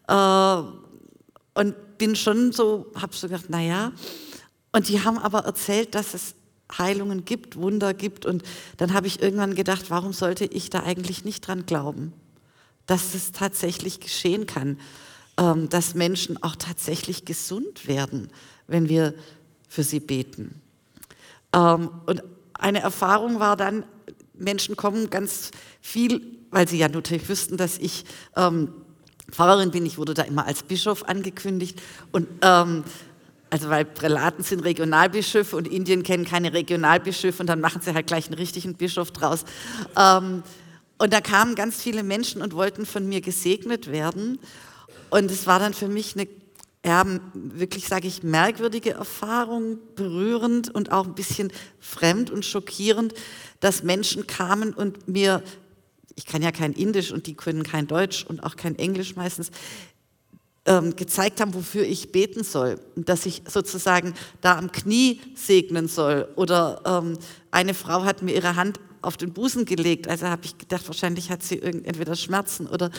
äh, 0.08 0.62
und 1.56 1.98
bin 1.98 2.16
schon 2.16 2.52
so, 2.52 2.92
habe 2.96 3.16
so 3.16 3.28
gedacht, 3.28 3.50
naja, 3.50 3.92
und 4.72 4.88
die 4.88 5.04
haben 5.04 5.18
aber 5.18 5.40
erzählt, 5.40 5.96
dass 5.96 6.14
es 6.14 6.36
Heilungen 6.78 7.26
gibt, 7.26 7.56
Wunder 7.56 7.94
gibt 7.96 8.26
und 8.26 8.44
dann 8.78 8.94
habe 8.94 9.08
ich 9.08 9.22
irgendwann 9.22 9.56
gedacht, 9.56 9.90
warum 9.90 10.14
sollte 10.14 10.46
ich 10.46 10.70
da 10.70 10.84
eigentlich 10.84 11.26
nicht 11.26 11.48
dran 11.48 11.66
glauben, 11.66 12.14
dass 12.86 13.16
es 13.16 13.32
tatsächlich 13.32 14.00
geschehen 14.00 14.46
kann. 14.46 14.78
Ähm, 15.40 15.70
dass 15.70 15.96
Menschen 15.96 16.44
auch 16.44 16.58
tatsächlich 16.58 17.24
gesund 17.24 17.88
werden, 17.88 18.28
wenn 18.68 18.90
wir 18.90 19.14
für 19.70 19.84
sie 19.84 20.02
beten. 20.02 20.60
Ähm, 21.54 21.90
und 22.08 22.24
eine 22.56 22.82
Erfahrung 22.82 23.40
war 23.40 23.56
dann, 23.56 23.86
Menschen 24.34 24.76
kommen 24.76 25.10
ganz 25.10 25.52
viel, 25.80 26.22
weil 26.52 26.68
sie 26.68 26.78
ja 26.78 26.90
natürlich 26.90 27.30
wüssten, 27.30 27.56
dass 27.56 27.78
ich 27.78 28.04
ähm, 28.36 28.74
Pfarrerin 29.32 29.72
bin. 29.72 29.86
Ich 29.86 29.98
wurde 29.98 30.14
da 30.14 30.24
immer 30.24 30.46
als 30.46 30.64
Bischof 30.64 31.04
angekündigt. 31.04 31.82
Und 32.12 32.28
also 32.42 33.70
weil 33.70 33.86
Prälaten 33.86 34.44
sind 34.44 34.62
Regionalbischöfe 34.66 35.56
und 35.56 35.68
Indien 35.68 36.04
kennen 36.04 36.26
keine 36.26 36.52
Regionalbischöfe 36.52 37.44
und 37.44 37.48
dann 37.48 37.62
machen 37.62 37.82
sie 37.82 37.94
halt 37.94 38.08
gleich 38.08 38.26
einen 38.26 38.40
richtigen 38.40 38.74
Bischof 38.74 39.12
draus. 39.12 39.46
Und 39.96 41.14
da 41.14 41.22
kamen 41.22 41.54
ganz 41.54 41.80
viele 41.80 42.02
Menschen 42.02 42.42
und 42.42 42.56
wollten 42.56 42.88
von 42.88 43.08
mir 43.08 43.22
gesegnet 43.22 43.92
werden. 43.92 44.40
Und 45.10 45.32
es 45.32 45.48
war 45.48 45.60
dann 45.60 45.74
für 45.74 45.88
mich 45.88 46.16
eine 46.16 46.28
ja, 46.86 47.06
wirklich, 47.34 47.88
sage 47.88 48.08
ich, 48.08 48.24
merkwürdige 48.24 48.92
Erfahrung, 48.92 49.80
berührend 49.96 50.74
und 50.74 50.92
auch 50.92 51.08
ein 51.08 51.16
bisschen 51.16 51.52
fremd 51.80 52.32
und 52.32 52.46
schockierend, 52.46 53.14
dass 53.60 53.84
Menschen 53.84 54.28
kamen 54.28 54.74
und 54.74 55.08
mir, 55.08 55.44
ich 56.16 56.26
kann 56.26 56.42
ja 56.42 56.52
kein 56.52 56.72
Indisch 56.72 57.12
und 57.12 57.28
die 57.28 57.34
können 57.34 57.64
kein 57.64 57.88
Deutsch 57.88 58.26
und 58.26 58.44
auch 58.44 58.56
kein 58.56 58.80
Englisch 58.80 59.18
meistens, 59.18 59.52
ähm, 60.66 60.96
gezeigt 60.96 61.42
haben, 61.42 61.54
wofür 61.54 61.84
ich 61.84 62.12
beten 62.12 62.44
soll. 62.44 62.80
Und 62.96 63.10
dass 63.10 63.26
ich 63.26 63.42
sozusagen 63.48 64.14
da 64.40 64.58
am 64.58 64.72
Knie 64.72 65.20
segnen 65.36 65.88
soll. 65.88 66.30
Oder 66.36 66.82
ähm, 66.86 67.18
eine 67.52 67.74
Frau 67.74 68.04
hat 68.04 68.22
mir 68.22 68.36
ihre 68.36 68.56
Hand 68.56 68.80
auf 69.02 69.18
den 69.18 69.34
Busen 69.34 69.66
gelegt. 69.66 70.08
Also 70.08 70.28
habe 70.28 70.46
ich 70.46 70.58
gedacht, 70.58 70.88
wahrscheinlich 70.88 71.30
hat 71.30 71.44
sie 71.44 71.62
entweder 71.62 72.16
Schmerzen 72.16 72.68
oder 72.68 72.92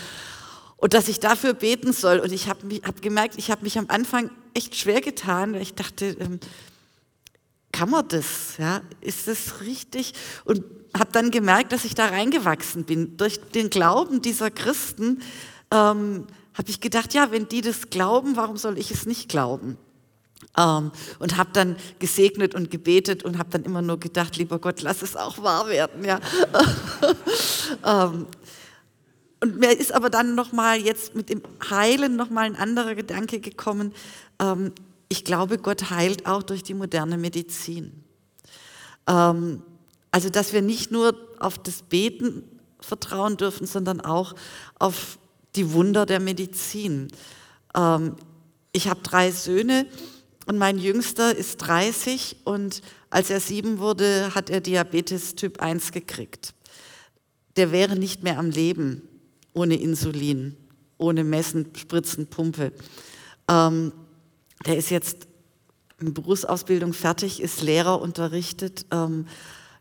und 0.81 0.95
dass 0.95 1.09
ich 1.09 1.21
dafür 1.21 1.55
beten 1.55 1.93
soll. 1.93 2.19
Und 2.19 2.33
ich 2.33 2.49
habe 2.49 2.61
hab 2.83 3.03
gemerkt, 3.03 3.35
ich 3.37 3.51
habe 3.51 3.62
mich 3.62 3.79
am 3.79 3.87
Anfang 3.88 4.31
echt 4.55 4.77
schwer 4.77 5.01
getan, 5.01 5.53
weil 5.53 5.62
ich 5.62 5.75
dachte, 5.75 6.16
ähm, 6.19 6.40
kann 7.73 7.90
man 7.90 8.09
das? 8.09 8.57
Ja? 8.59 8.81
Ist 9.01 9.29
das 9.29 9.61
richtig? 9.61 10.14
Und 10.45 10.64
habe 10.97 11.12
dann 11.12 11.31
gemerkt, 11.31 11.73
dass 11.73 11.85
ich 11.85 11.95
da 11.95 12.07
reingewachsen 12.07 12.85
bin. 12.85 13.16
Durch 13.16 13.40
den 13.40 13.71
Glauben 13.71 14.23
dieser 14.23 14.51
Christen 14.51 15.23
ähm, 15.71 16.27
habe 16.55 16.69
ich 16.69 16.81
gedacht, 16.81 17.14
ja, 17.14 17.31
wenn 17.31 17.47
die 17.47 17.61
das 17.61 17.90
glauben, 17.90 18.37
warum 18.37 18.57
soll 18.57 18.79
ich 18.79 18.90
es 18.90 19.07
nicht 19.07 19.29
glauben? 19.29 19.77
Ähm, 20.57 20.90
und 21.19 21.37
habe 21.37 21.51
dann 21.53 21.77
gesegnet 21.99 22.55
und 22.55 22.71
gebetet 22.71 23.23
und 23.23 23.38
habe 23.38 23.51
dann 23.51 23.62
immer 23.62 23.83
nur 23.83 24.01
gedacht, 24.01 24.37
lieber 24.37 24.59
Gott, 24.59 24.83
lass 24.83 25.03
es 25.03 25.14
auch 25.14 25.43
wahr 25.43 25.69
werden. 25.69 26.05
Ja. 26.05 26.19
ähm, 27.87 28.27
und 29.40 29.59
mir 29.59 29.79
ist 29.79 29.92
aber 29.92 30.11
dann 30.11 30.35
nochmal 30.35 30.79
jetzt 30.79 31.14
mit 31.14 31.31
dem 31.31 31.42
Heilen 31.70 32.14
nochmal 32.14 32.44
ein 32.44 32.57
anderer 32.57 32.94
Gedanke 32.94 33.40
gekommen. 33.40 33.94
Ähm, 34.38 34.72
ich 35.09 35.24
glaube, 35.24 35.59
Gott 35.59 35.90
heilt 35.90 36.26
auch 36.26 36.42
durch 36.42 36.62
die 36.62 36.74
moderne 36.74 37.16
Medizin. 37.16 38.05
Ähm, 39.07 39.62
also, 40.11 40.29
dass 40.29 40.53
wir 40.53 40.61
nicht 40.61 40.90
nur 40.90 41.16
auf 41.38 41.59
das 41.59 41.83
Beten 41.83 42.44
vertrauen 42.81 43.38
dürfen, 43.38 43.66
sondern 43.66 44.00
auch 44.03 44.35
auf 44.79 45.18
die 45.57 45.72
Wunder 45.72 46.05
der 46.05 46.20
Medizin. 46.20 47.09
Ähm, 47.74 48.16
ich 48.72 48.88
habe 48.88 49.00
drei 49.03 49.31
Söhne 49.31 49.87
und 50.46 50.59
mein 50.59 50.79
Jüngster 50.79 51.35
ist 51.35 51.59
30 51.59 52.38
und 52.44 52.83
als 53.09 53.31
er 53.31 53.40
sieben 53.40 53.79
wurde, 53.79 54.35
hat 54.35 54.50
er 54.50 54.61
Diabetes 54.61 55.35
Typ 55.35 55.61
1 55.61 55.92
gekriegt. 55.92 56.55
Der 57.57 57.72
wäre 57.72 57.96
nicht 57.96 58.22
mehr 58.22 58.38
am 58.38 58.50
Leben 58.50 59.09
ohne 59.52 59.76
Insulin, 59.76 60.56
ohne 60.98 61.24
Messen, 61.24 61.66
Spritzen, 61.76 62.26
Pumpe. 62.26 62.72
Ähm, 63.48 63.92
der 64.66 64.76
ist 64.76 64.90
jetzt 64.90 65.28
in 66.00 66.14
Berufsausbildung 66.14 66.92
fertig, 66.92 67.40
ist 67.40 67.62
Lehrer, 67.62 68.00
unterrichtet, 68.00 68.86
ähm, 68.90 69.26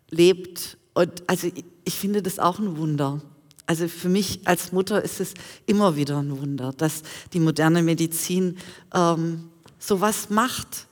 lebt. 0.09 0.77
Und 0.93 1.23
also 1.27 1.47
ich, 1.47 1.65
ich 1.85 1.95
finde 1.95 2.21
das 2.21 2.39
auch 2.39 2.59
ein 2.59 2.77
Wunder. 2.77 3.21
Also 3.65 3.87
für 3.87 4.09
mich 4.09 4.41
als 4.45 4.71
Mutter 4.71 5.03
ist 5.03 5.19
es 5.19 5.33
immer 5.67 5.95
wieder 5.95 6.17
ein 6.17 6.39
Wunder, 6.39 6.73
dass 6.73 7.03
die 7.33 7.39
moderne 7.39 7.83
Medizin 7.83 8.57
ähm, 8.93 9.49
sowas 9.77 10.29
macht, 10.29 10.87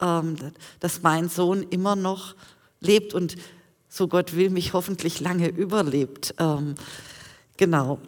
ähm, 0.00 0.36
dass 0.80 1.02
mein 1.02 1.28
Sohn 1.28 1.62
immer 1.62 1.96
noch 1.96 2.34
lebt 2.80 3.14
und 3.14 3.36
so 3.88 4.08
Gott 4.08 4.36
will 4.36 4.50
mich 4.50 4.72
hoffentlich 4.72 5.20
lange 5.20 5.48
überlebt. 5.48 6.34
Ähm, 6.38 6.74
Genau. 7.56 7.98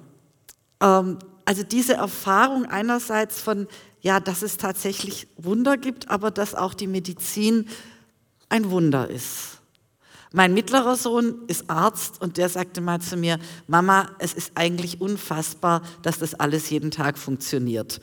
Ähm, 0.80 1.18
also 1.44 1.62
diese 1.62 1.94
Erfahrung 1.94 2.66
einerseits 2.66 3.40
von, 3.40 3.68
ja, 4.00 4.20
dass 4.20 4.42
es 4.42 4.56
tatsächlich 4.56 5.28
Wunder 5.36 5.76
gibt, 5.76 6.10
aber 6.10 6.30
dass 6.30 6.54
auch 6.54 6.74
die 6.74 6.88
Medizin 6.88 7.68
ein 8.48 8.70
Wunder 8.70 9.08
ist. 9.08 9.58
Mein 10.32 10.54
mittlerer 10.54 10.96
Sohn 10.96 11.42
ist 11.46 11.70
Arzt 11.70 12.20
und 12.20 12.36
der 12.36 12.48
sagte 12.48 12.80
mal 12.80 13.00
zu 13.00 13.16
mir, 13.16 13.38
Mama, 13.68 14.10
es 14.18 14.34
ist 14.34 14.52
eigentlich 14.54 15.00
unfassbar, 15.00 15.82
dass 16.02 16.18
das 16.18 16.34
alles 16.34 16.68
jeden 16.68 16.90
Tag 16.90 17.16
funktioniert. 17.16 18.00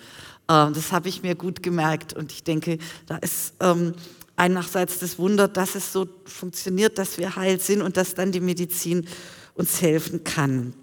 Ähm, 0.50 0.74
das 0.74 0.92
habe 0.92 1.10
ich 1.10 1.22
mir 1.22 1.36
gut 1.36 1.62
gemerkt 1.62 2.14
und 2.14 2.32
ich 2.32 2.44
denke, 2.44 2.78
da 3.06 3.18
ist 3.18 3.54
ähm, 3.60 3.94
einerseits 4.36 5.00
das 5.00 5.20
Wunder, 5.20 5.48
dass 5.48 5.76
es 5.76 5.92
so 5.94 6.08
funktioniert, 6.26 6.98
dass 6.98 7.18
wir 7.18 7.36
heil 7.36 7.60
sind 7.60 7.82
und 7.82 7.98
dass 7.98 8.16
dann 8.16 8.32
die 8.32 8.40
Medizin 8.40 9.06
uns 9.56 9.82
helfen 9.82 10.24
kann. 10.24 10.74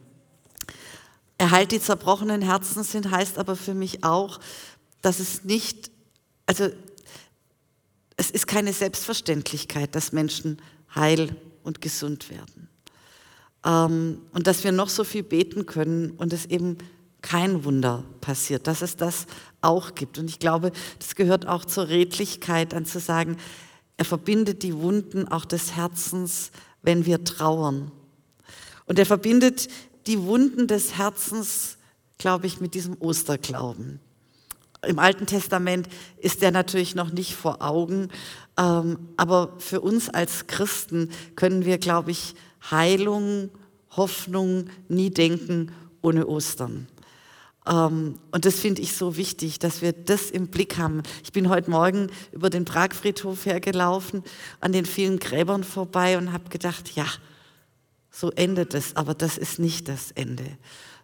Erhalt 1.40 1.72
die 1.72 1.81
zerbrochenen 1.81 2.42
Herzen 2.42 2.83
sind, 2.85 3.11
heißt 3.11 3.38
aber 3.38 3.57
für 3.57 3.74
mich 3.74 4.05
auch, 4.05 4.40
dass 5.03 5.20
es 5.20 5.44
nicht, 5.44 5.90
also 6.46 6.68
es 8.16 8.31
ist 8.31 8.46
keine 8.46 8.72
Selbstverständlichkeit, 8.72 9.94
dass 9.94 10.12
Menschen 10.12 10.61
heil 10.94 11.35
und 11.62 11.81
gesund 11.81 12.31
werden. 12.31 12.68
Ähm, 13.64 14.20
und 14.33 14.46
dass 14.46 14.64
wir 14.64 14.72
noch 14.72 14.88
so 14.88 15.05
viel 15.05 15.22
beten 15.22 15.66
können 15.66 16.11
und 16.12 16.33
es 16.33 16.46
eben 16.46 16.79
kein 17.22 17.64
Wunder 17.64 18.05
passiert, 18.20 18.66
dass 18.66 18.83
es 18.83 18.96
das 18.96 19.26
auch 19.61 19.94
gibt. 19.94 20.18
Und 20.18 20.29
ich 20.29 20.38
glaube, 20.38 20.72
das 20.98 21.14
gehört 21.14 21.46
auch 21.46 21.64
zur 21.64 21.88
Redlichkeit, 21.88 22.72
dann 22.72 22.87
zu 22.87 23.00
sagen, 23.00 23.37
er 23.96 24.05
verbindet 24.05 24.62
die 24.62 24.76
Wunden 24.76 25.29
auch 25.29 25.44
des 25.44 25.72
Herzens 25.76 26.50
wenn 26.83 27.07
wir 27.07 27.24
trauern. 27.24 27.90
Und 28.87 28.98
er 28.98 29.07
verbindet 29.07 29.68
die 30.06 30.22
Wunden 30.22 30.66
des 30.66 30.96
Herzens, 30.96 31.78
glaube 32.18 32.46
ich, 32.46 32.60
mit 32.60 32.74
diesem 32.74 32.96
Osterglauben. 33.00 34.00
Im 34.86 34.98
Alten 34.98 35.26
Testament 35.26 35.88
ist 36.18 36.40
der 36.40 36.52
natürlich 36.52 36.94
noch 36.94 37.12
nicht 37.12 37.34
vor 37.34 37.60
Augen, 37.60 38.08
ähm, 38.58 38.98
aber 39.16 39.54
für 39.58 39.80
uns 39.80 40.08
als 40.08 40.46
Christen 40.46 41.10
können 41.36 41.64
wir, 41.64 41.78
glaube 41.78 42.12
ich, 42.12 42.34
Heilung, 42.70 43.50
Hoffnung 43.90 44.70
nie 44.88 45.10
denken 45.10 45.72
ohne 46.00 46.26
Ostern. 46.26 46.88
Ähm, 47.66 48.18
und 48.30 48.44
das 48.44 48.58
finde 48.58 48.80
ich 48.80 48.96
so 48.96 49.16
wichtig, 49.16 49.58
dass 49.58 49.82
wir 49.82 49.92
das 49.92 50.30
im 50.30 50.48
Blick 50.48 50.78
haben. 50.78 51.02
Ich 51.22 51.32
bin 51.32 51.48
heute 51.48 51.70
Morgen 51.70 52.10
über 52.32 52.48
den 52.48 52.64
Pragfriedhof 52.64 53.44
hergelaufen, 53.44 54.22
an 54.60 54.72
den 54.72 54.86
vielen 54.86 55.18
Gräbern 55.18 55.64
vorbei 55.64 56.16
und 56.16 56.32
habe 56.32 56.48
gedacht, 56.48 56.90
ja, 56.94 57.06
so 58.10 58.30
endet 58.30 58.74
es, 58.74 58.96
aber 58.96 59.14
das 59.14 59.38
ist 59.38 59.58
nicht 59.58 59.88
das 59.88 60.10
Ende, 60.10 60.44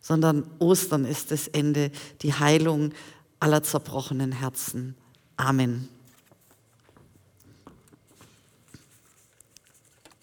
sondern 0.00 0.44
Ostern 0.58 1.04
ist 1.04 1.30
das 1.30 1.48
Ende, 1.48 1.90
die 2.22 2.34
Heilung 2.34 2.92
aller 3.40 3.62
zerbrochenen 3.62 4.32
Herzen. 4.32 4.96
Amen. 5.36 5.88